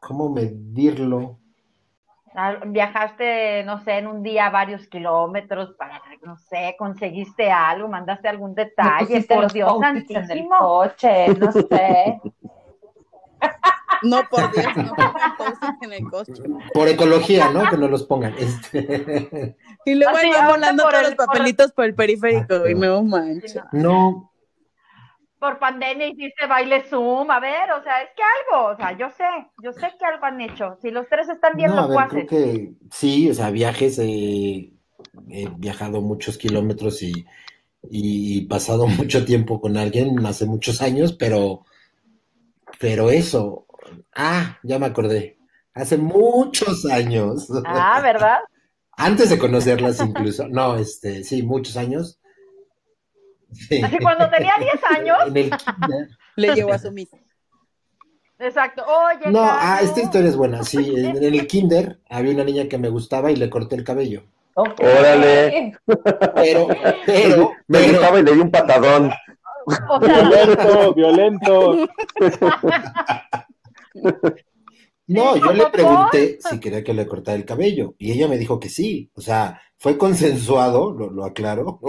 [0.00, 1.38] cómo medirlo.
[2.34, 8.28] Ah, Viajaste, no sé, en un día varios kilómetros para, no sé, conseguiste algo, mandaste
[8.28, 10.56] algún Le detalle, pusiste por los Dios en el santísimo.
[10.56, 12.22] coche, no sé.
[14.02, 16.32] No, por Dios, no pongan post-its en el coche.
[16.72, 17.68] Por ecología, ¿no?
[17.68, 18.32] Que no los pongan.
[18.38, 22.68] Este, Y luego Así, van volando por todos el- los por- papelitos por el periférico.
[22.68, 23.58] Y no manches.
[23.72, 24.32] no,
[25.40, 29.08] Por pandemia hiciste baile Zoom, a ver, o sea, es que algo, o sea, yo
[29.10, 29.24] sé,
[29.62, 30.76] yo sé que algo han hecho.
[30.82, 32.28] Si los tres están bien no, a ver, creo locuaces.
[32.28, 34.72] que sí, o sea, viajes, eh,
[35.30, 37.24] he viajado muchos kilómetros y,
[37.90, 41.64] y pasado mucho tiempo con alguien hace muchos años, pero,
[42.80, 43.66] pero eso,
[44.14, 45.38] ah, ya me acordé,
[45.74, 48.38] hace muchos años, Ah, ¿verdad?
[48.96, 52.18] antes de conocerlas incluso, no, este, sí, muchos años.
[53.52, 53.80] Sí.
[53.82, 55.50] Así cuando tenía 10 años, En el.
[56.36, 57.16] Le llevó a su misa.
[58.38, 58.84] exacto.
[58.86, 62.68] Oye, No, ah, esta historia es buena, sí, en, en el kinder había una niña
[62.68, 64.24] que me gustaba y le corté el cabello.
[64.54, 65.76] Órale.
[66.34, 66.66] pero,
[67.06, 69.10] pero, Me gustaba y le di un patadón.
[69.88, 71.88] O sea, Violento, violento.
[75.06, 78.36] No, yo le ¿cómo pregunté si quería que le cortara el cabello y ella me
[78.36, 79.10] dijo que sí.
[79.14, 81.80] O sea, fue consensuado, lo, lo aclaro.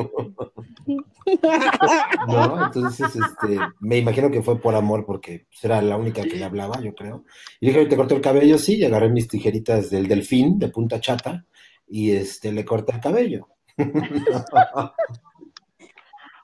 [2.28, 2.66] ¿No?
[2.66, 6.80] Entonces, este, me imagino que fue por amor porque era la única que le hablaba,
[6.82, 7.26] yo creo.
[7.60, 8.58] Y le dije, ¿te cortó el cabello?
[8.58, 11.46] Sí, y agarré mis tijeritas del delfín de punta chata
[11.88, 13.50] y este, le corté el cabello.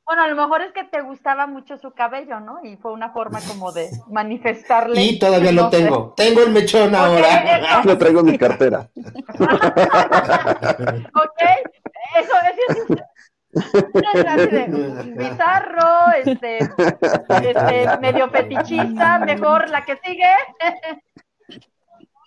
[0.06, 2.60] Bueno, a lo mejor es que te gustaba mucho su cabello, ¿no?
[2.64, 5.02] Y fue una forma como de manifestarle.
[5.02, 5.78] Y todavía lo no sé.
[5.78, 6.14] tengo.
[6.16, 7.82] Tengo el mechón ahora.
[7.84, 8.90] Lo traigo en mi cartera.
[11.16, 11.42] Ok,
[12.20, 12.98] eso, eso
[13.52, 20.32] es bizarro, este, este, medio fetichista, mejor la que sigue.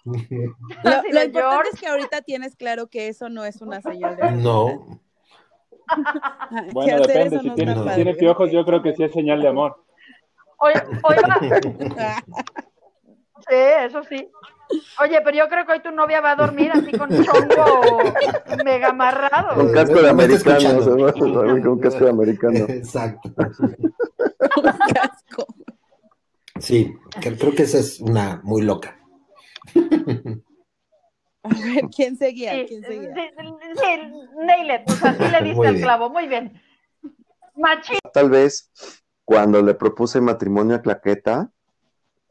[0.05, 4.17] Lo, Así lo importante es que ahorita tienes claro que eso no es una señal
[4.17, 5.01] de No,
[6.73, 7.41] Bueno, depende.
[7.41, 9.85] Si no tiene, si tiene piojos, yo creo que sí es señal de amor.
[10.59, 11.39] Oye, oiga,
[13.49, 13.55] sí,
[13.87, 14.29] eso sí.
[15.03, 18.03] Oye, pero yo creo que hoy tu novia va a dormir así con chongo
[18.65, 19.55] mega amarrado.
[19.55, 20.57] Con casco de americano.
[20.57, 20.83] escuchando.
[20.83, 22.59] se va a dormir Con casco de americano.
[22.69, 23.31] exacto.
[24.57, 24.63] Un
[24.93, 25.47] casco.
[26.59, 28.99] Sí, creo que esa es una muy loca.
[31.51, 32.53] A ver, ¿quién seguía?
[32.53, 33.15] Sí, ¿Quién sí, seguía?
[33.15, 35.81] sí, nail it, o sea, sí le diste bien.
[35.83, 36.61] clavo, muy bien.
[37.57, 37.99] Machín.
[38.13, 38.71] Tal vez
[39.25, 41.51] cuando le propuse matrimonio a Claqueta,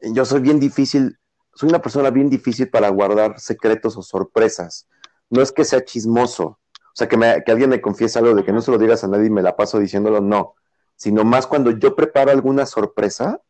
[0.00, 1.18] yo soy bien difícil,
[1.54, 4.88] soy una persona bien difícil para guardar secretos o sorpresas.
[5.30, 8.44] No es que sea chismoso, o sea, que, me- que alguien me confiese algo de
[8.44, 10.54] que no se lo digas a nadie y me la paso diciéndolo, no,
[10.96, 13.40] sino más cuando yo preparo alguna sorpresa,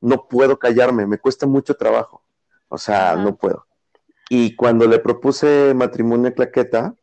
[0.00, 2.22] no puedo callarme, me cuesta mucho trabajo,
[2.68, 3.22] o sea, Ajá.
[3.22, 3.66] no puedo.
[4.32, 6.94] Y cuando le propuse matrimonio a Claqueta,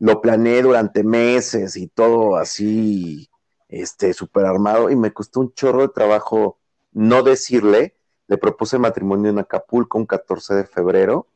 [0.00, 3.30] lo planeé durante meses y todo así,
[3.68, 6.58] este, súper armado, y me costó un chorro de trabajo
[6.90, 7.94] no decirle.
[8.26, 11.28] Le propuse matrimonio en Acapulco un 14 de febrero,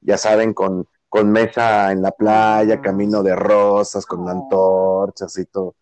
[0.00, 2.80] ya saben, con, con mesa en la playa, Ah.
[2.80, 5.74] camino de rosas, con antorchas y todo.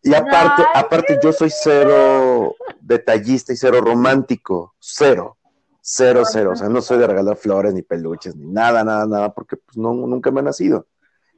[0.00, 5.38] Y aparte, aparte yo soy cero detallista y cero romántico, cero,
[5.80, 6.52] cero, cero.
[6.52, 9.76] O sea, no soy de regalar flores ni peluches ni nada, nada, nada, porque pues
[9.76, 10.86] no, nunca me ha nacido.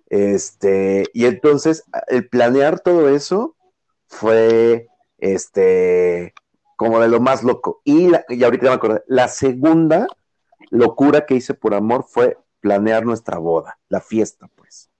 [0.08, 3.56] Este, y entonces el planear todo eso
[4.06, 4.88] fue,
[5.18, 6.34] este,
[6.76, 7.80] como de lo más loco.
[7.84, 10.06] Y, la- y ahorita ya me acordé, la segunda
[10.70, 14.90] locura que hice por amor fue planear nuestra boda, la fiesta, pues.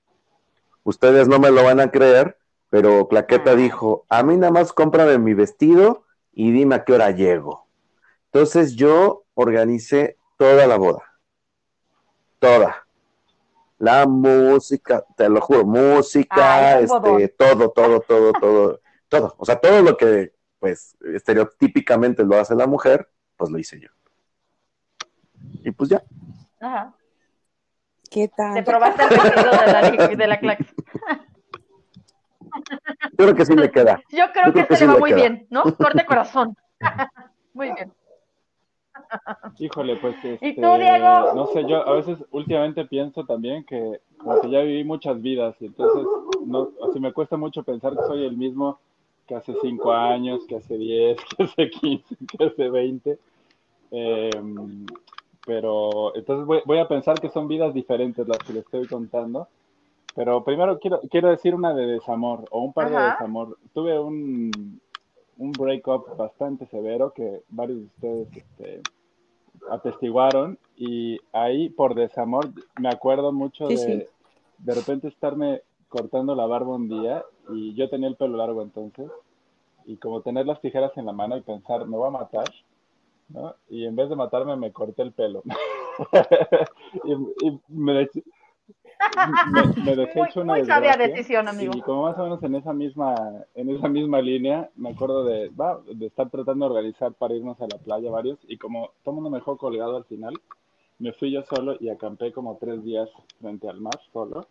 [0.85, 2.37] Ustedes no me lo van a creer,
[2.71, 7.11] pero Claqueta dijo, a mí nada más cómprame mi vestido y dime a qué hora
[7.11, 7.67] llego.
[8.33, 11.03] Entonces yo organicé toda la boda.
[12.39, 12.87] Toda.
[13.79, 19.35] La música, te lo juro, música, Ay, este, todo, todo, todo, todo, todo.
[19.39, 23.89] O sea, todo lo que, pues, estereotípicamente lo hace la mujer, pues lo hice yo.
[25.65, 26.03] Y pues ya.
[26.61, 26.95] Ajá.
[28.11, 28.65] ¿Qué Te tal?
[28.65, 30.67] probaste el vestido de la, de la clax.
[33.13, 34.01] Yo creo que sí me queda.
[34.11, 35.21] Yo creo Yo que creo que este sí le va le muy queda.
[35.21, 35.63] bien, ¿no?
[35.77, 36.57] Corte corazón.
[37.55, 37.93] muy bien.
[39.59, 40.17] Híjole, pues.
[40.25, 41.35] ¿Y tú, este, Diego?
[41.35, 45.57] No sé, yo a veces últimamente pienso también que como que ya viví muchas vidas
[45.61, 46.07] y entonces
[46.47, 48.79] no, así me cuesta mucho pensar que soy el mismo
[49.27, 53.19] que hace 5 años, que hace 10, que hace 15, que hace 20.
[53.91, 54.87] Em,
[55.45, 59.49] pero entonces voy, voy, a pensar que son vidas diferentes las que le estoy contando.
[60.15, 63.57] Pero primero quiero, quiero decir una de desamor o un par de desamor.
[63.73, 64.81] Tuve un,
[65.39, 68.81] un breakup bastante severo que varios de ustedes este,
[69.71, 72.51] atestiguaron y ahí por desamor
[72.81, 74.09] me acuerdo mucho de
[74.59, 79.11] de repente estarme cortando la barba un día y yo tenía el pelo largo entonces
[79.85, 82.45] y como tener las tijeras en la mano y pensar me voy a matar
[83.29, 83.55] ¿no?
[83.69, 85.43] y en vez de matarme me corté el pelo
[87.05, 87.13] y,
[87.47, 88.09] y me,
[89.85, 91.73] me, dejé hecho una muy sabia decisión, amigo.
[91.77, 93.15] Y como más o menos en esa misma,
[93.55, 97.61] en esa misma línea, me acuerdo de, va, de estar tratando de organizar para irnos
[97.61, 100.35] a la playa varios, y como todo mundo me dejó colgado al final,
[100.99, 103.09] me fui yo solo y acampé como tres días
[103.41, 104.47] frente al mar solo,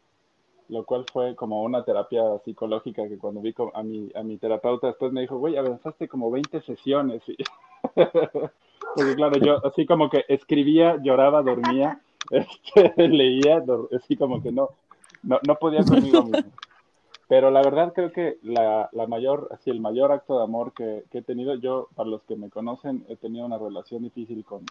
[0.70, 4.88] lo cual fue como una terapia psicológica que cuando vi a mi, a mi terapeuta
[4.88, 7.22] después me dijo, güey, avanzaste como 20 sesiones.
[7.28, 7.38] Y...
[8.96, 13.64] Porque claro, yo así como que escribía, lloraba, dormía este, leía,
[13.96, 14.70] así como que no,
[15.24, 16.30] no, no podía conmigo.
[17.28, 21.06] Pero la verdad creo que la, la mayor, así el mayor acto de amor que,
[21.10, 24.66] que, he tenido, yo, para los que me conocen, he tenido una relación difícil con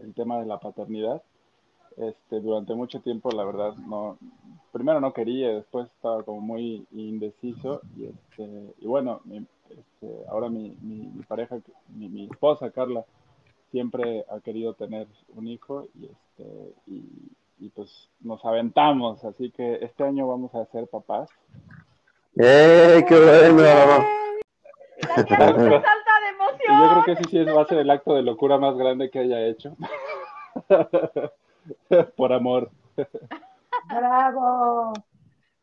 [0.00, 1.22] el tema de la paternidad.
[1.96, 4.18] Este, durante mucho tiempo, la verdad, no,
[4.72, 9.20] primero no quería, después estaba como muy indeciso y, este, y bueno,
[9.70, 11.58] este, ahora mi, mi, mi pareja,
[11.88, 13.04] mi, mi esposa Carla,
[13.74, 20.04] siempre ha querido tener un hijo y, este, y, pues nos aventamos, así que este
[20.04, 21.28] año vamos a ser papás.
[22.36, 24.06] ¡Eh, qué bueno!
[25.16, 26.60] salta de emoción.
[26.68, 28.76] Y yo creo que ese sí es, va a ser el acto de locura más
[28.76, 29.76] grande que haya hecho.
[32.16, 32.70] Por amor.
[33.88, 34.92] ¡Bravo!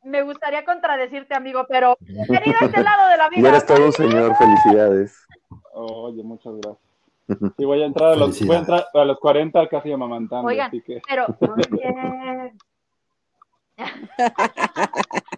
[0.03, 3.41] Me gustaría contradecirte, amigo, pero bienvenido a este lado de la vida.
[3.41, 5.15] Y eres todo un señor, felicidades.
[5.73, 6.90] Oye, muchas gracias.
[7.57, 10.47] Sí, voy a entrar a los, voy a, entrar a los 40 casi amamantando.
[10.47, 11.01] Oigan, así que...
[11.07, 11.27] pero...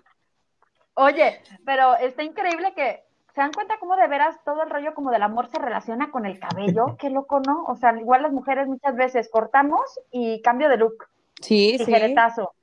[0.96, 5.10] Oye, pero está increíble que se dan cuenta cómo de veras todo el rollo como
[5.10, 7.64] del amor se relaciona con el cabello, qué loco, ¿no?
[7.66, 9.82] O sea, igual las mujeres muchas veces cortamos
[10.12, 11.08] y cambio de look.
[11.42, 12.54] Sí, tijeretazo.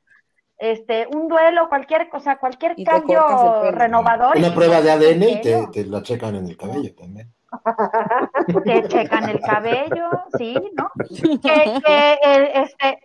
[0.58, 4.36] Este, un duelo, cualquier cosa, cualquier cambio renovador.
[4.36, 7.32] Una prueba de ADN y te, te la checan en el cabello también.
[8.64, 10.90] Te checan el cabello, sí, ¿no?
[11.42, 12.98] Que, que, este,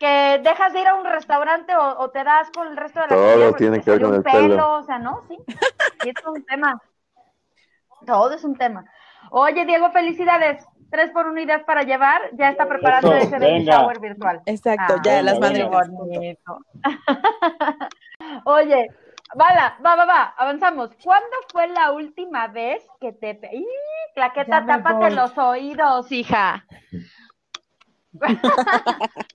[0.00, 3.14] que dejas de ir a un restaurante o, te das con el resto de la
[3.14, 4.78] Todo tiene que ver con el pelo.
[4.78, 5.22] O sea, ¿no?
[5.28, 5.36] Sí.
[6.04, 6.80] Y es un tema.
[8.06, 8.86] Todo es un tema.
[9.30, 10.64] Oye, Diego, felicidades.
[10.90, 12.22] Tres por unidad para llevar.
[12.32, 14.40] Ya está preparando ese baby shower virtual.
[14.46, 15.68] Exacto, ya ah, las madres.
[18.44, 18.88] Oye,
[19.34, 20.90] Vale, va, va, va, avanzamos.
[21.02, 23.38] ¿Cuándo fue la última vez que te...
[23.52, 23.66] ¡Ih!
[24.14, 26.66] Claqueta, tápate los oídos, hija.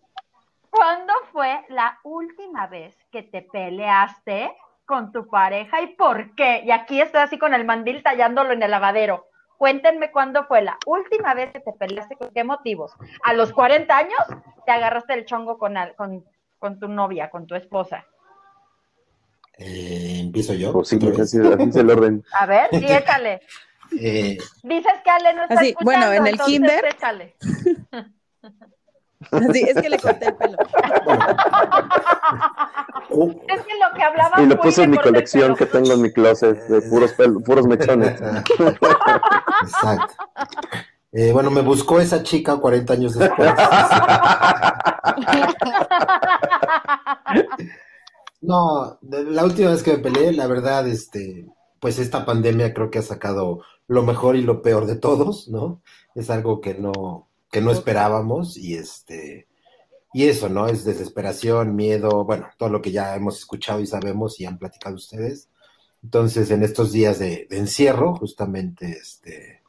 [0.70, 4.54] ¿Cuándo fue la última vez que te peleaste
[4.86, 6.64] con tu pareja y por qué?
[6.66, 9.30] Y aquí estoy así con el mandil tallándolo en el lavadero.
[9.58, 12.93] Cuéntenme cuándo fue la última vez que te peleaste, con qué motivos.
[13.24, 14.20] ¿A los 40 años
[14.66, 16.26] te agarraste el chongo con, con,
[16.60, 18.06] con tu novia, con tu esposa?
[19.58, 20.74] Eh, empiezo yo.
[20.74, 22.24] Pues sí, así, así el orden.
[22.39, 23.41] A ver, sí, échale.
[23.99, 26.86] Eh, Dices que Ale no está así, escuchando, bueno, en el kinder.
[26.86, 27.36] Échale.
[29.32, 30.56] Así, es que le corté el pelo.
[33.47, 34.39] es que lo que hablaba.
[34.39, 37.66] Y lo puse en mi colección que tengo en mi closet de puros pelos, puros
[37.66, 38.22] mechones.
[38.22, 40.14] Exacto.
[41.12, 43.51] Eh, bueno, me buscó esa chica 40 años después.
[48.46, 51.48] No, la última vez que me peleé, la verdad, este,
[51.80, 55.82] pues esta pandemia creo que ha sacado lo mejor y lo peor de todos, ¿no?
[56.14, 59.48] Es algo que no, que no esperábamos y este,
[60.14, 60.68] y eso, ¿no?
[60.68, 64.96] Es desesperación, miedo, bueno, todo lo que ya hemos escuchado y sabemos y han platicado
[64.96, 65.50] ustedes.
[66.04, 69.64] Entonces, en estos días de, encierro, justamente, este,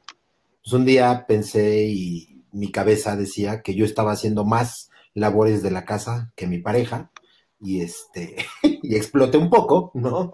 [0.63, 5.71] pues un día pensé y mi cabeza decía que yo estaba haciendo más labores de
[5.71, 7.11] la casa que mi pareja
[7.61, 10.33] y este, y exploté un poco, ¿no?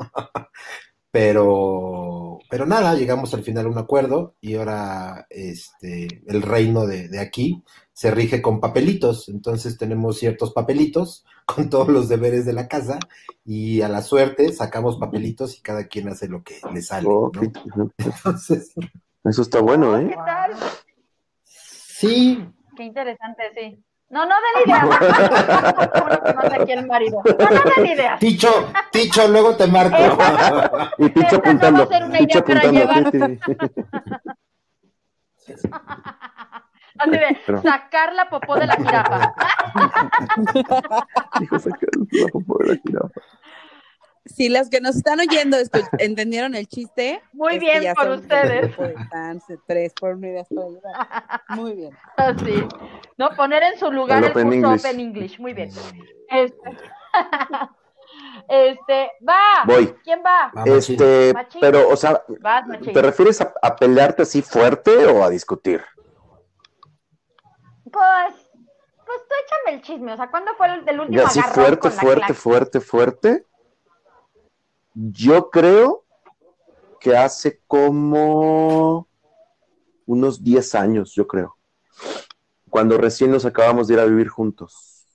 [1.10, 7.08] pero, pero nada, llegamos al final a un acuerdo y ahora este, el reino de,
[7.08, 7.62] de, aquí
[7.92, 12.98] se rige con papelitos, entonces tenemos ciertos papelitos con todos los deberes de la casa
[13.44, 17.30] y a la suerte sacamos papelitos y cada quien hace lo que le sale, ¿no?
[17.98, 18.74] Entonces...
[19.24, 20.08] Eso está bueno, ¿eh?
[20.08, 20.52] ¿Qué tal?
[21.44, 22.44] Sí.
[22.76, 23.84] Qué interesante, sí.
[24.12, 24.86] No, no den ideas.
[26.60, 27.22] Aquí el marido.
[27.24, 28.18] No, no den ideas.
[28.20, 28.48] Ticho,
[28.90, 29.96] Ticho, luego te marco.
[30.98, 31.88] Y Esta no a apuntando.
[31.88, 33.10] una idea para apuntando.
[33.10, 33.38] llevar.
[35.38, 35.68] sí, sí.
[36.98, 39.34] Así de Pero- sacar la popó de la jirafa.
[41.40, 43.20] Dijo, saca la popó de la jirafa.
[44.24, 45.56] Si los que nos están oyendo
[45.98, 47.20] entendieron el chiste.
[47.32, 48.76] Muy bien por son ustedes.
[48.76, 50.46] de tres por llevar.
[51.50, 51.96] Muy bien.
[52.16, 52.66] Así.
[53.16, 54.80] No, poner en su lugar El el, curso English.
[54.80, 55.40] Open English.
[55.40, 55.70] Muy bien.
[56.28, 56.70] Este,
[58.48, 59.64] este, va.
[59.66, 59.94] Voy.
[60.04, 60.52] ¿Quién va?
[60.64, 61.60] Este, Machín.
[61.60, 62.64] pero, o sea, Vas.
[62.80, 65.82] ¿te refieres a, a pelearte así fuerte o a discutir?
[67.92, 68.34] Pues,
[69.04, 70.12] pues tú échame el chisme.
[70.12, 72.80] O sea, ¿cuándo fue el del Y último así agarrón fuerte, con la fuerte, fuerte,
[72.80, 73.46] fuerte.
[74.94, 76.04] Yo creo
[77.00, 79.08] que hace como
[80.06, 81.56] unos 10 años, yo creo.
[82.70, 85.06] Cuando recién nos acabamos de ir a vivir juntos.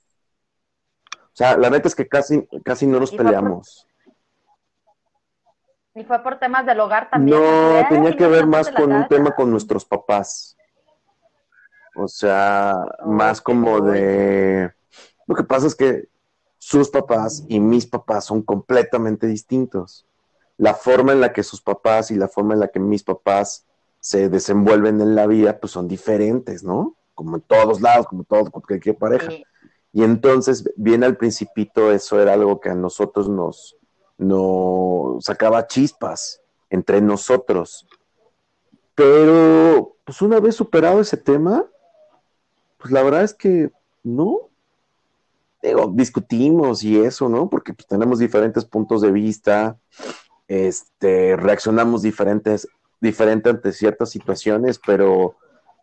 [1.14, 3.86] O sea, la neta es que casi, casi no nos ¿Y fue por- peleamos.
[5.94, 7.36] Y fue por temas del hogar también.
[7.36, 9.08] No, tenía "Ay, que ver más con un das".
[9.08, 10.56] tema con nuestros papás.
[11.96, 12.74] O sea,
[13.04, 14.72] más como de...
[15.26, 16.08] Lo que pasa es que
[16.58, 20.06] sus papás y mis papás son completamente distintos.
[20.56, 23.64] La forma en la que sus papás y la forma en la que mis papás
[24.00, 26.96] se desenvuelven en la vida, pues son diferentes, ¿no?
[27.14, 29.30] Como en todos lados, como todo, cualquier pareja.
[29.30, 29.44] Sí.
[29.92, 33.76] Y entonces, bien al principito, eso era algo que a nosotros nos,
[34.16, 36.40] nos sacaba chispas
[36.70, 37.86] entre nosotros.
[38.94, 41.64] Pero, pues una vez superado ese tema,
[42.78, 43.70] pues la verdad es que
[44.02, 44.47] no.
[45.62, 47.48] Digo, discutimos y eso, ¿no?
[47.50, 49.76] Porque pues, tenemos diferentes puntos de vista,
[50.46, 52.68] este, reaccionamos diferentes,
[53.00, 55.34] diferente ante ciertas situaciones, pero,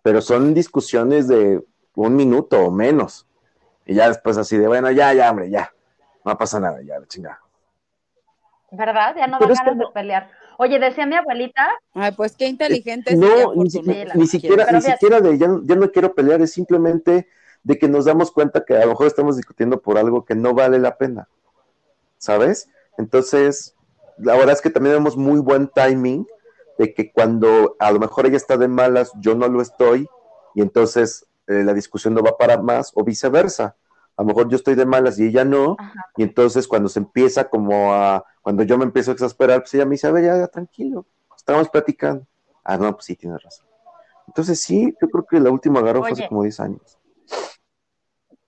[0.02, 1.62] pero son discusiones de
[1.96, 3.28] un minuto o menos.
[3.86, 5.72] Y ya después así de, bueno, ya, ya, hombre, ya.
[6.24, 7.40] No pasa nada, ya, la chingada.
[8.72, 9.16] ¿Verdad?
[9.18, 10.32] Ya no que ganas no- de pelear.
[10.58, 15.22] Oye, decía mi abuelita, Ay, pues qué inteligente No, ni, la ni siquiera, ni siquiera
[15.22, 17.28] de ya, no- ya no quiero pelear, es simplemente
[17.66, 20.54] de que nos damos cuenta que a lo mejor estamos discutiendo por algo que no
[20.54, 21.28] vale la pena.
[22.20, 22.70] ¿Sabes?
[22.98, 23.76] Entonces,
[24.18, 26.28] la verdad es que también tenemos muy buen timing
[26.78, 30.08] de que cuando a lo mejor ella está de malas, yo no lo estoy,
[30.54, 33.76] y entonces eh, la discusión no va para más, o viceversa.
[34.16, 36.06] A lo mejor yo estoy de malas y ella no, Ajá.
[36.18, 39.86] y entonces cuando se empieza como a, cuando yo me empiezo a exasperar, pues ella
[39.86, 41.06] me dice, a ver, ya, ya, tranquilo,
[41.36, 42.28] estamos platicando.
[42.64, 43.66] Ah, no, pues sí, tienes razón.
[44.28, 47.00] Entonces sí, yo creo que la última agarró fue hace como 10 años.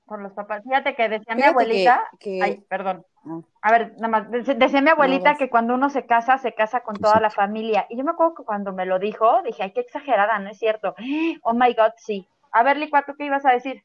[0.08, 3.06] Con los papás, fíjate que decía mi abuelita, que- que- ay, perdón.
[3.26, 3.42] Ah.
[3.62, 6.80] A ver, nada más, dec- decía mi abuelita que cuando uno se casa, se casa
[6.82, 7.86] con toda la familia.
[7.90, 10.58] Y yo me acuerdo que cuando me lo dijo, dije, ay, qué exagerada, ¿no es
[10.58, 10.96] cierto?
[11.44, 12.28] Oh my God, sí.
[12.52, 13.84] A ver, Licua, ¿tú qué ibas a decir?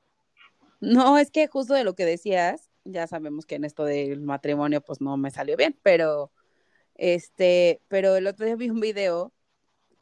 [0.80, 4.80] No, es que justo de lo que decías, ya sabemos que en esto del matrimonio
[4.80, 6.30] pues no me salió bien, pero
[6.94, 9.32] este, pero el otro día vi un video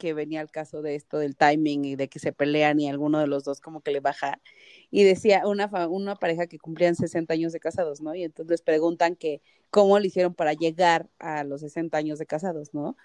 [0.01, 3.19] que venía al caso de esto del timing y de que se pelean y alguno
[3.19, 4.41] de los dos como que le baja
[4.89, 8.15] y decía una una pareja que cumplían 60 años de casados, ¿no?
[8.15, 12.25] Y entonces les preguntan que cómo le hicieron para llegar a los 60 años de
[12.25, 12.97] casados, ¿no?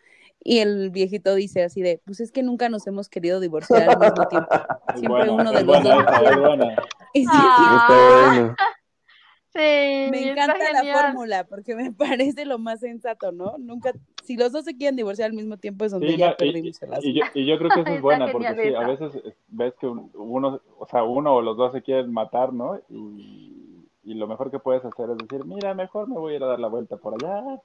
[0.42, 3.98] Y el viejito dice así de, pues es que nunca nos hemos querido divorciar al
[3.98, 4.48] mismo tiempo.
[4.96, 6.04] Siempre buena, uno de los dos.
[7.12, 8.54] sí, Ah.
[9.58, 13.58] Me encanta la fórmula porque me parece lo más sensato, ¿no?
[13.58, 13.92] Nunca,
[14.26, 16.36] si los dos se quieren divorciar al mismo tiempo es donde Sí, ya no, y,
[16.52, 17.18] perdimos el y asunto.
[17.20, 19.86] yo, y yo creo que eso es buena, porque sí, a veces eh, ves que
[19.86, 22.78] un- uno, o sea, uno o los dos se quieren matar, ¿no?
[22.90, 26.42] Y, y lo mejor que puedes hacer es decir, mira, mejor me voy a ir
[26.42, 27.60] a dar la vuelta por allá.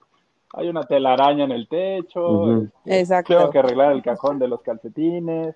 [0.54, 3.38] Hay una telaraña en el techo, este, Exacto.
[3.38, 5.56] tengo que arreglar el cajón de los calcetines,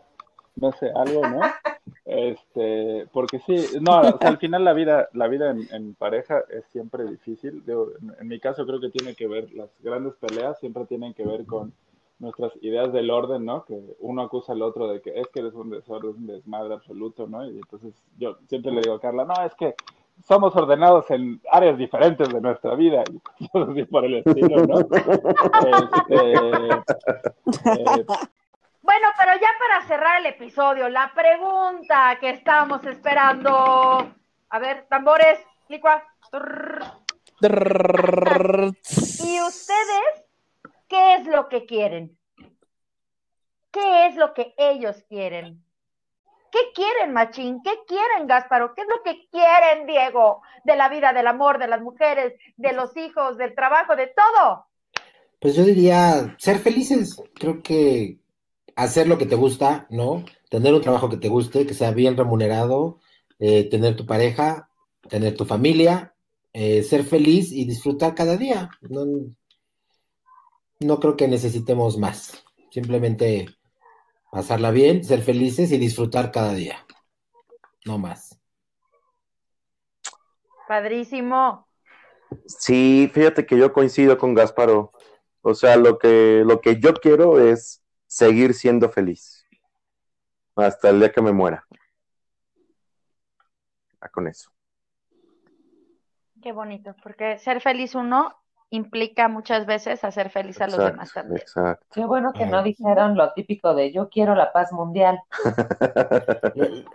[0.56, 1.41] no sé, algo, ¿no?
[2.06, 6.43] Este, porque sí, no, o sea, al final la vida, la vida en, en pareja
[6.49, 7.64] es siempre difícil.
[8.20, 11.45] En mi caso creo que tiene que ver, las grandes peleas siempre tienen que ver
[11.45, 11.74] con
[12.20, 13.66] nuestras ideas del orden, ¿no?
[13.66, 17.28] Que uno acusa al otro de que es que eres un desorden, un desmadre absoluto,
[17.28, 17.45] ¿no?
[17.45, 19.76] Y entonces yo siempre le digo a Carla, no, es que
[20.24, 24.80] somos ordenados en áreas diferentes de nuestra vida y cosas así por el estilo, ¿no?
[25.66, 28.06] Este, eh,
[28.86, 34.14] Bueno, pero ya para cerrar el episodio, la pregunta que estábamos esperando.
[34.50, 36.04] A ver, tambores, Licua.
[39.24, 40.26] ¿Y ustedes
[40.88, 42.16] qué es lo que quieren?
[43.72, 45.64] ¿Qué es lo que ellos quieren?
[46.52, 47.64] ¿Qué quieren, Machín?
[47.64, 48.76] ¿Qué quieren, Gásparo?
[48.76, 50.44] ¿Qué es lo que quieren, Diego?
[50.64, 54.68] De la vida, del amor, de las mujeres, de los hijos, del trabajo, de todo.
[55.40, 57.20] Pues yo diría ser felices.
[57.34, 58.20] Creo que
[58.76, 60.23] hacer lo que te gusta, ¿no?
[60.49, 62.99] Tener un trabajo que te guste, que sea bien remunerado
[63.39, 64.69] eh, tener tu pareja,
[65.09, 66.15] tener tu familia,
[66.53, 68.69] eh, ser feliz y disfrutar cada día.
[68.82, 69.05] No,
[70.80, 72.43] no creo que necesitemos más.
[72.71, 73.47] Simplemente
[74.32, 76.86] pasarla bien, ser felices y disfrutar cada día.
[77.86, 78.39] No más.
[80.67, 81.67] Padrísimo.
[82.45, 84.93] Sí, fíjate que yo coincido con Gasparo.
[85.41, 87.84] O sea, lo que, lo que yo quiero es
[88.16, 89.45] seguir siendo feliz
[90.55, 91.68] hasta el día que me muera.
[94.13, 94.51] Con eso.
[96.41, 98.41] Qué bonito, porque ser feliz uno
[98.72, 101.41] implica muchas veces hacer feliz a los Exacto, demás también.
[101.41, 101.86] Exacto.
[101.93, 105.20] Qué bueno que no dijeron lo típico de yo quiero la paz mundial.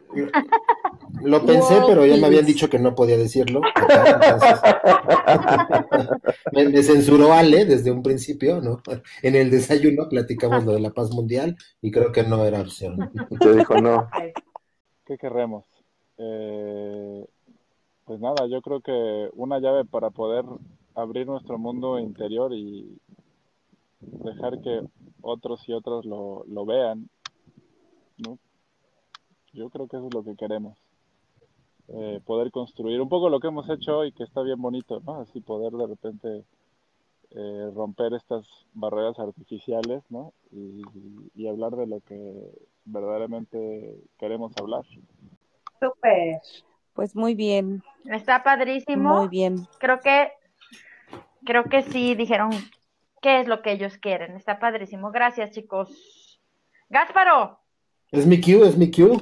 [1.22, 3.60] Lo pensé, World pero ya me habían dicho que no podía decirlo.
[3.74, 4.60] entonces-
[6.52, 8.80] me, me censuró Ale desde un principio, ¿no?
[9.22, 13.10] En el desayuno platicamos lo de la paz mundial y creo que no era opción.
[13.38, 14.08] Te dijo no.
[15.04, 15.64] ¿Qué querremos?
[16.16, 17.24] Eh,
[18.06, 20.44] pues nada, yo creo que una llave para poder
[21.02, 22.98] abrir nuestro mundo interior y
[24.00, 24.82] dejar que
[25.22, 27.08] otros y otras lo, lo vean,
[28.18, 28.38] ¿no?
[29.52, 30.78] Yo creo que eso es lo que queremos.
[31.88, 35.16] Eh, poder construir un poco lo que hemos hecho hoy, que está bien bonito, ¿no?
[35.20, 36.44] Así poder de repente
[37.32, 40.32] eh, romper estas barreras artificiales, ¿no?
[40.52, 40.82] Y,
[41.34, 42.32] y hablar de lo que
[42.84, 44.84] verdaderamente queremos hablar.
[45.80, 46.40] Súper.
[46.94, 49.18] Pues muy bien, Está padrísimo.
[49.18, 49.66] muy bien.
[49.78, 50.28] Creo que,
[51.44, 52.50] creo que sí dijeron
[53.22, 54.36] qué es lo que ellos quieren.
[54.36, 55.10] Está padrísimo.
[55.10, 56.40] Gracias, chicos.
[56.88, 57.60] Gásparo,
[58.10, 59.16] Es mi cue, es mi cue.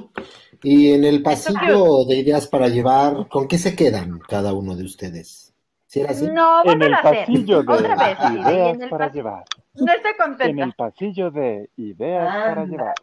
[0.63, 4.83] Y en el pasillo de ideas para llevar, ¿con qué se quedan cada uno de
[4.83, 5.53] ustedes?
[5.85, 6.27] ¿Si era así?
[6.27, 7.19] no, En el a hacer.
[7.25, 8.17] pasillo de Otra vez.
[8.31, 9.43] ideas en para llevar.
[9.73, 10.63] No estoy En contenta.
[10.65, 12.65] el pasillo de ideas para Anda.
[12.65, 12.95] llevar.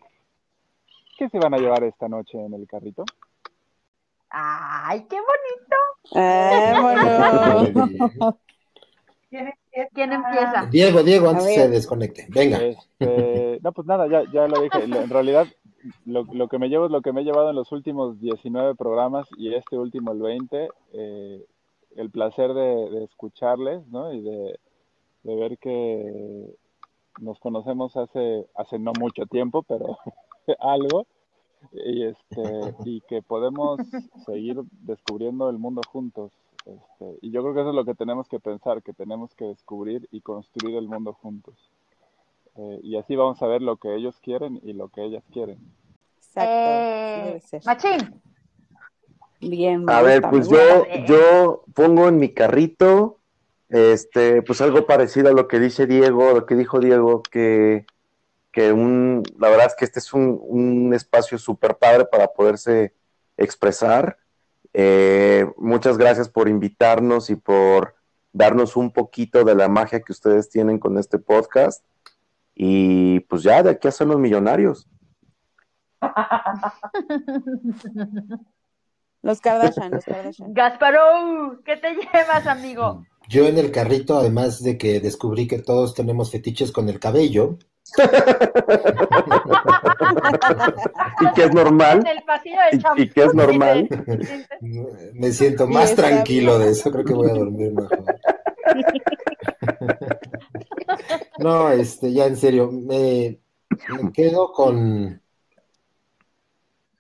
[1.19, 3.05] ¿Qué se van a llevar esta noche en el carrito?
[4.29, 5.77] Ay, qué bonito.
[6.15, 6.81] Ah,
[8.13, 8.39] bueno.
[9.29, 10.67] ¿Quién empieza?
[10.71, 12.27] Diego, Diego, antes se desconecte.
[12.31, 12.59] Venga.
[12.63, 14.85] Este, no, pues nada, ya, ya lo dije.
[14.85, 15.47] En realidad,
[16.05, 18.75] lo, lo que me llevo es lo que me he llevado en los últimos 19
[18.75, 20.69] programas y este último, el 20.
[20.93, 21.45] eh,
[21.97, 24.13] el placer de, de escucharles, ¿no?
[24.13, 24.59] Y de,
[25.23, 26.55] de ver que
[27.21, 29.99] nos conocemos hace, hace no mucho tiempo, pero
[30.61, 31.07] algo.
[31.73, 32.43] Y, este,
[32.85, 33.81] y que podemos
[34.27, 36.33] seguir descubriendo el mundo juntos.
[36.67, 39.45] Este, y yo creo que eso es lo que tenemos que pensar, que tenemos que
[39.45, 41.55] descubrir y construir el mundo juntos.
[42.57, 45.59] Eh, y así vamos a ver lo que ellos quieren y lo que ellas quieren.
[46.19, 47.63] Exacto, Eh, así debe ser.
[47.65, 48.21] Machín.
[49.41, 50.57] Bien, A ver, pues yo,
[51.07, 53.19] yo pongo en mi carrito,
[53.69, 57.85] este, pues algo parecido a lo que dice Diego, lo que dijo Diego, que,
[58.51, 62.95] que un, la verdad es que este es un, un espacio súper padre para poderse
[63.37, 64.19] expresar.
[64.79, 67.95] Eh, muchas gracias por invitarnos y por
[68.35, 71.83] darnos un poquito de la magia que ustedes tienen con este podcast.
[72.55, 74.87] Y pues ya, de aquí a ser los millonarios.
[79.23, 80.53] Los Kardashian, los Kardashian.
[80.53, 83.05] Gasparó, ¿qué te llevas, amigo?
[83.29, 87.59] Yo en el carrito, además de que descubrí que todos tenemos fetiches con el cabello,
[91.21, 91.99] Y que es normal.
[92.01, 93.03] En el pasillo de Y- champú.
[93.03, 93.89] y que es normal.
[94.07, 94.47] dice.
[95.15, 98.05] me siento más tranquilo de eso, creo que voy a dormir mejor.
[101.39, 103.39] No, este, ya en serio, me,
[104.03, 105.21] me quedo con,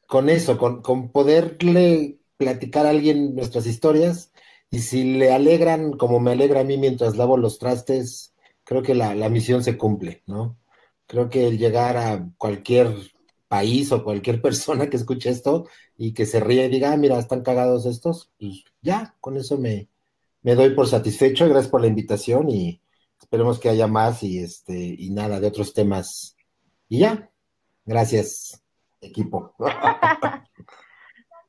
[0.07, 4.32] con eso, con, con poderle platicar a alguien nuestras historias
[4.70, 8.34] y si le alegran como me alegra a mí mientras lavo los trastes,
[8.64, 10.57] creo que la, la misión se cumple, ¿no?
[11.07, 12.95] Creo que el llegar a cualquier
[13.49, 15.66] país o cualquier persona que escuche esto
[15.96, 19.57] y que se ríe y diga, ah, mira, están cagados estos, pues ya, con eso
[19.58, 19.88] me,
[20.42, 21.49] me doy por satisfecho.
[21.49, 22.80] Gracias por la invitación y
[23.20, 26.37] esperemos que haya más y este y nada de otros temas.
[26.88, 27.30] Y ya,
[27.84, 28.62] gracias,
[29.00, 29.54] equipo.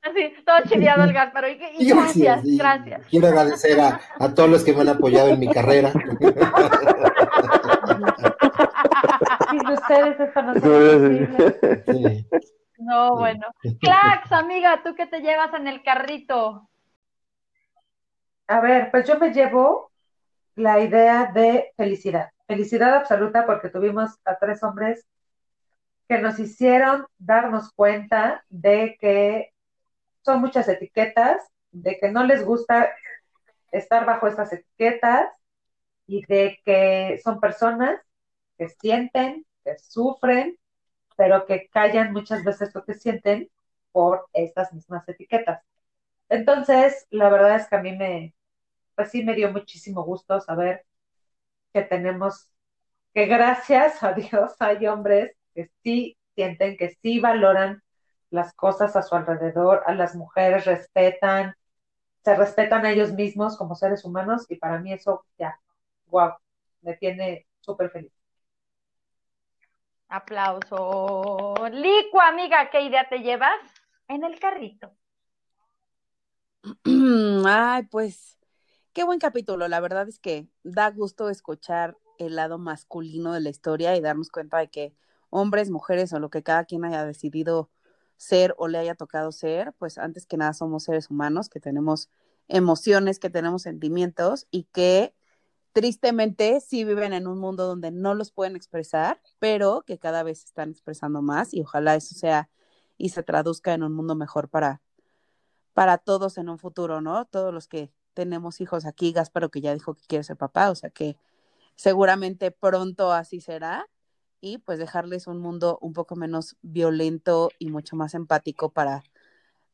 [0.01, 1.49] Así, todo chileado el Gasparo.
[1.49, 3.05] Y, y gracias, y gracias.
[3.09, 5.91] Quiero agradecer a, a todos los que me han apoyado en mi carrera.
[9.93, 11.84] ustedes esto no sería posible.
[11.85, 12.27] Sí.
[12.80, 13.47] No, bueno.
[13.80, 16.69] Clax, amiga, ¿tú qué te llevas en el carrito?
[18.47, 19.91] A ver, pues yo me llevo
[20.55, 22.30] la idea de felicidad.
[22.45, 25.05] Felicidad absoluta porque tuvimos a tres hombres
[26.07, 29.53] que nos hicieron darnos cuenta de que
[30.22, 32.91] son muchas etiquetas, de que no les gusta
[33.72, 35.30] estar bajo esas etiquetas
[36.05, 37.99] y de que son personas
[38.57, 39.47] que sienten,
[39.77, 40.57] sufren,
[41.18, 43.49] pero que callan muchas veces lo que sienten
[43.91, 45.64] por estas mismas etiquetas.
[46.30, 48.35] Entonces, la verdad es que a mí me,
[48.95, 50.85] pues sí me dio muchísimo gusto saber
[51.73, 52.52] que tenemos,
[53.14, 57.84] que gracias a Dios hay hombres que sí sienten, que sí valoran
[58.31, 61.56] las cosas a su alrededor, a las mujeres respetan,
[62.26, 65.60] se respetan a ellos mismos como seres humanos y para mí eso ya,
[66.07, 66.34] wow,
[66.81, 68.14] me tiene súper feliz.
[70.09, 71.55] Aplauso.
[71.71, 73.59] Licua, amiga, ¿qué idea te llevas?
[74.07, 74.95] En el carrito.
[77.45, 78.38] Ay, pues
[78.93, 79.67] qué buen capítulo.
[79.67, 84.29] La verdad es que da gusto escuchar el lado masculino de la historia y darnos
[84.29, 84.93] cuenta de que
[85.29, 87.69] hombres, mujeres o lo que cada quien haya decidido
[88.15, 92.09] ser o le haya tocado ser, pues antes que nada somos seres humanos que tenemos
[92.47, 95.13] emociones, que tenemos sentimientos y que
[95.77, 100.43] tristemente sí viven en un mundo donde no los pueden expresar, pero que cada vez
[100.43, 102.49] están expresando más y ojalá eso sea
[102.97, 104.81] y se traduzca en un mundo mejor para,
[105.75, 107.25] para todos en un futuro, ¿no?
[107.25, 110.73] Todos los que tenemos hijos aquí, Gasparo que ya dijo que quiere ser papá, o
[110.75, 111.15] sea que
[111.75, 113.87] seguramente pronto así será
[114.41, 119.03] y pues dejarles un mundo un poco menos violento y mucho más empático para,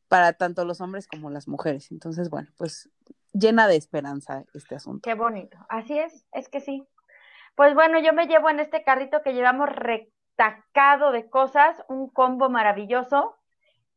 [0.08, 1.90] para tanto los hombres como las mujeres.
[1.90, 2.90] Entonces, bueno, pues
[3.32, 5.02] llena de esperanza este asunto.
[5.02, 5.58] Qué bonito.
[5.68, 6.86] Así es, es que sí.
[7.54, 12.48] Pues bueno, yo me llevo en este carrito que llevamos retacado de cosas, un combo
[12.48, 13.36] maravilloso,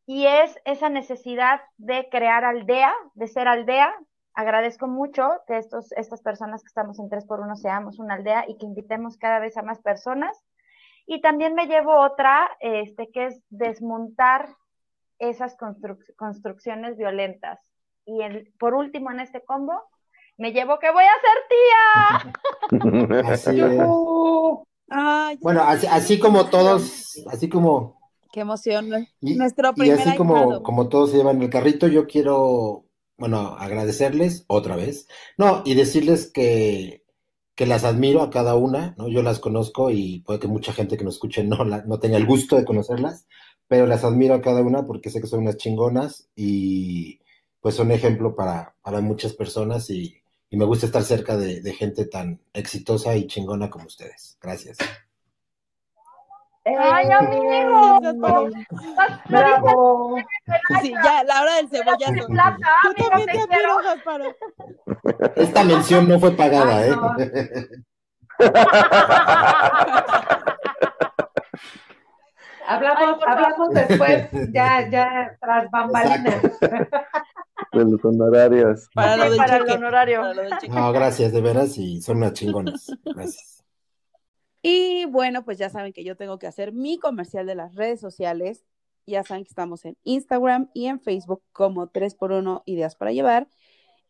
[0.05, 3.93] y es esa necesidad de crear aldea, de ser aldea.
[4.33, 8.65] Agradezco mucho que estos, estas personas que estamos en 3x1 seamos una aldea y que
[8.65, 10.41] invitemos cada vez a más personas.
[11.05, 14.47] Y también me llevo otra, este, que es desmontar
[15.19, 15.57] esas
[16.15, 17.59] construcciones violentas.
[18.07, 19.73] Y el, por último en este combo,
[20.37, 22.31] me llevo que voy a ser
[22.71, 23.27] tía.
[23.33, 25.39] Así es.
[25.41, 27.99] bueno, así, así, como todos, así como...
[28.31, 29.07] Qué emoción.
[29.19, 32.85] Y, Nuestro primer y así como, como todos se llevan el carrito, yo quiero,
[33.17, 35.09] bueno, agradecerles otra vez.
[35.37, 37.03] No, y decirles que,
[37.55, 39.09] que las admiro a cada una, ¿no?
[39.09, 42.15] Yo las conozco y puede que mucha gente que nos escuche no, la, no tenga
[42.17, 43.27] el gusto de conocerlas,
[43.67, 47.19] pero las admiro a cada una porque sé que son unas chingonas y
[47.67, 51.73] pues son ejemplo para, para muchas personas y, y, me gusta estar cerca de, de,
[51.73, 54.37] gente tan exitosa y chingona como ustedes.
[54.41, 54.77] Gracias.
[56.63, 57.99] ¡Ay, amigo!
[59.27, 60.15] ¡Bravo!
[60.81, 62.25] Sí, ya, la hora del cebollazo.
[62.25, 63.79] Tú también te quiero,
[65.35, 67.67] Esta mención no fue pagada, Ay, ¿eh?
[72.65, 76.41] Hablamos, hablamos después, ya, ya, tras bambalinas.
[77.73, 78.87] De los honorarios.
[78.93, 80.21] Para lo del Para el honorario.
[80.21, 80.51] Para lo del.
[80.69, 82.87] No, gracias, de veras, y son unas chingonas.
[83.03, 83.63] Gracias.
[84.61, 87.99] Y bueno, pues ya saben que yo tengo que hacer mi comercial de las redes
[87.99, 88.65] sociales.
[89.05, 93.47] Ya saben que estamos en Instagram y en Facebook como 3x1 Ideas para Llevar.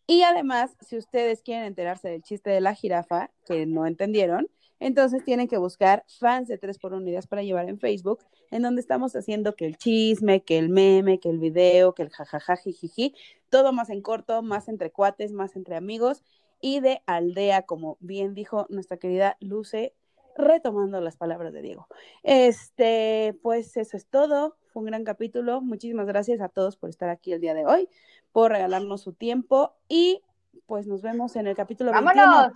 [0.08, 4.48] Y además, si ustedes quieren enterarse del chiste de la jirafa, que no entendieron,
[4.80, 8.20] entonces tienen que buscar fans de 3x1 Ideas para Llevar en Facebook,
[8.52, 12.10] en donde estamos haciendo que el chisme, que el meme, que el video, que el
[12.10, 13.16] jajaja, jijiji,
[13.50, 16.24] todo más en corto, más entre cuates, más entre amigos
[16.62, 19.94] y de aldea, como bien dijo nuestra querida Luce,
[20.38, 21.88] retomando las palabras de Diego.
[22.24, 24.56] Este, pues eso es todo.
[24.72, 25.62] Fue un gran capítulo.
[25.62, 27.90] Muchísimas gracias a todos por estar aquí el día de hoy,
[28.32, 30.22] por regalarnos su tiempo y
[30.66, 32.16] pues nos vemos en el capítulo ¡Vámonos!
[32.16, 32.54] 21.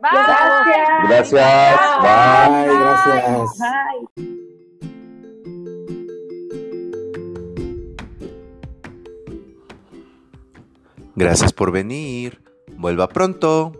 [0.00, 1.08] ¡Bye!
[1.08, 1.32] Gracias.
[2.00, 3.58] Bye, gracias.
[3.58, 4.28] Bye.
[11.16, 12.40] Gracias por venir.
[12.76, 13.72] Vuelva pronto.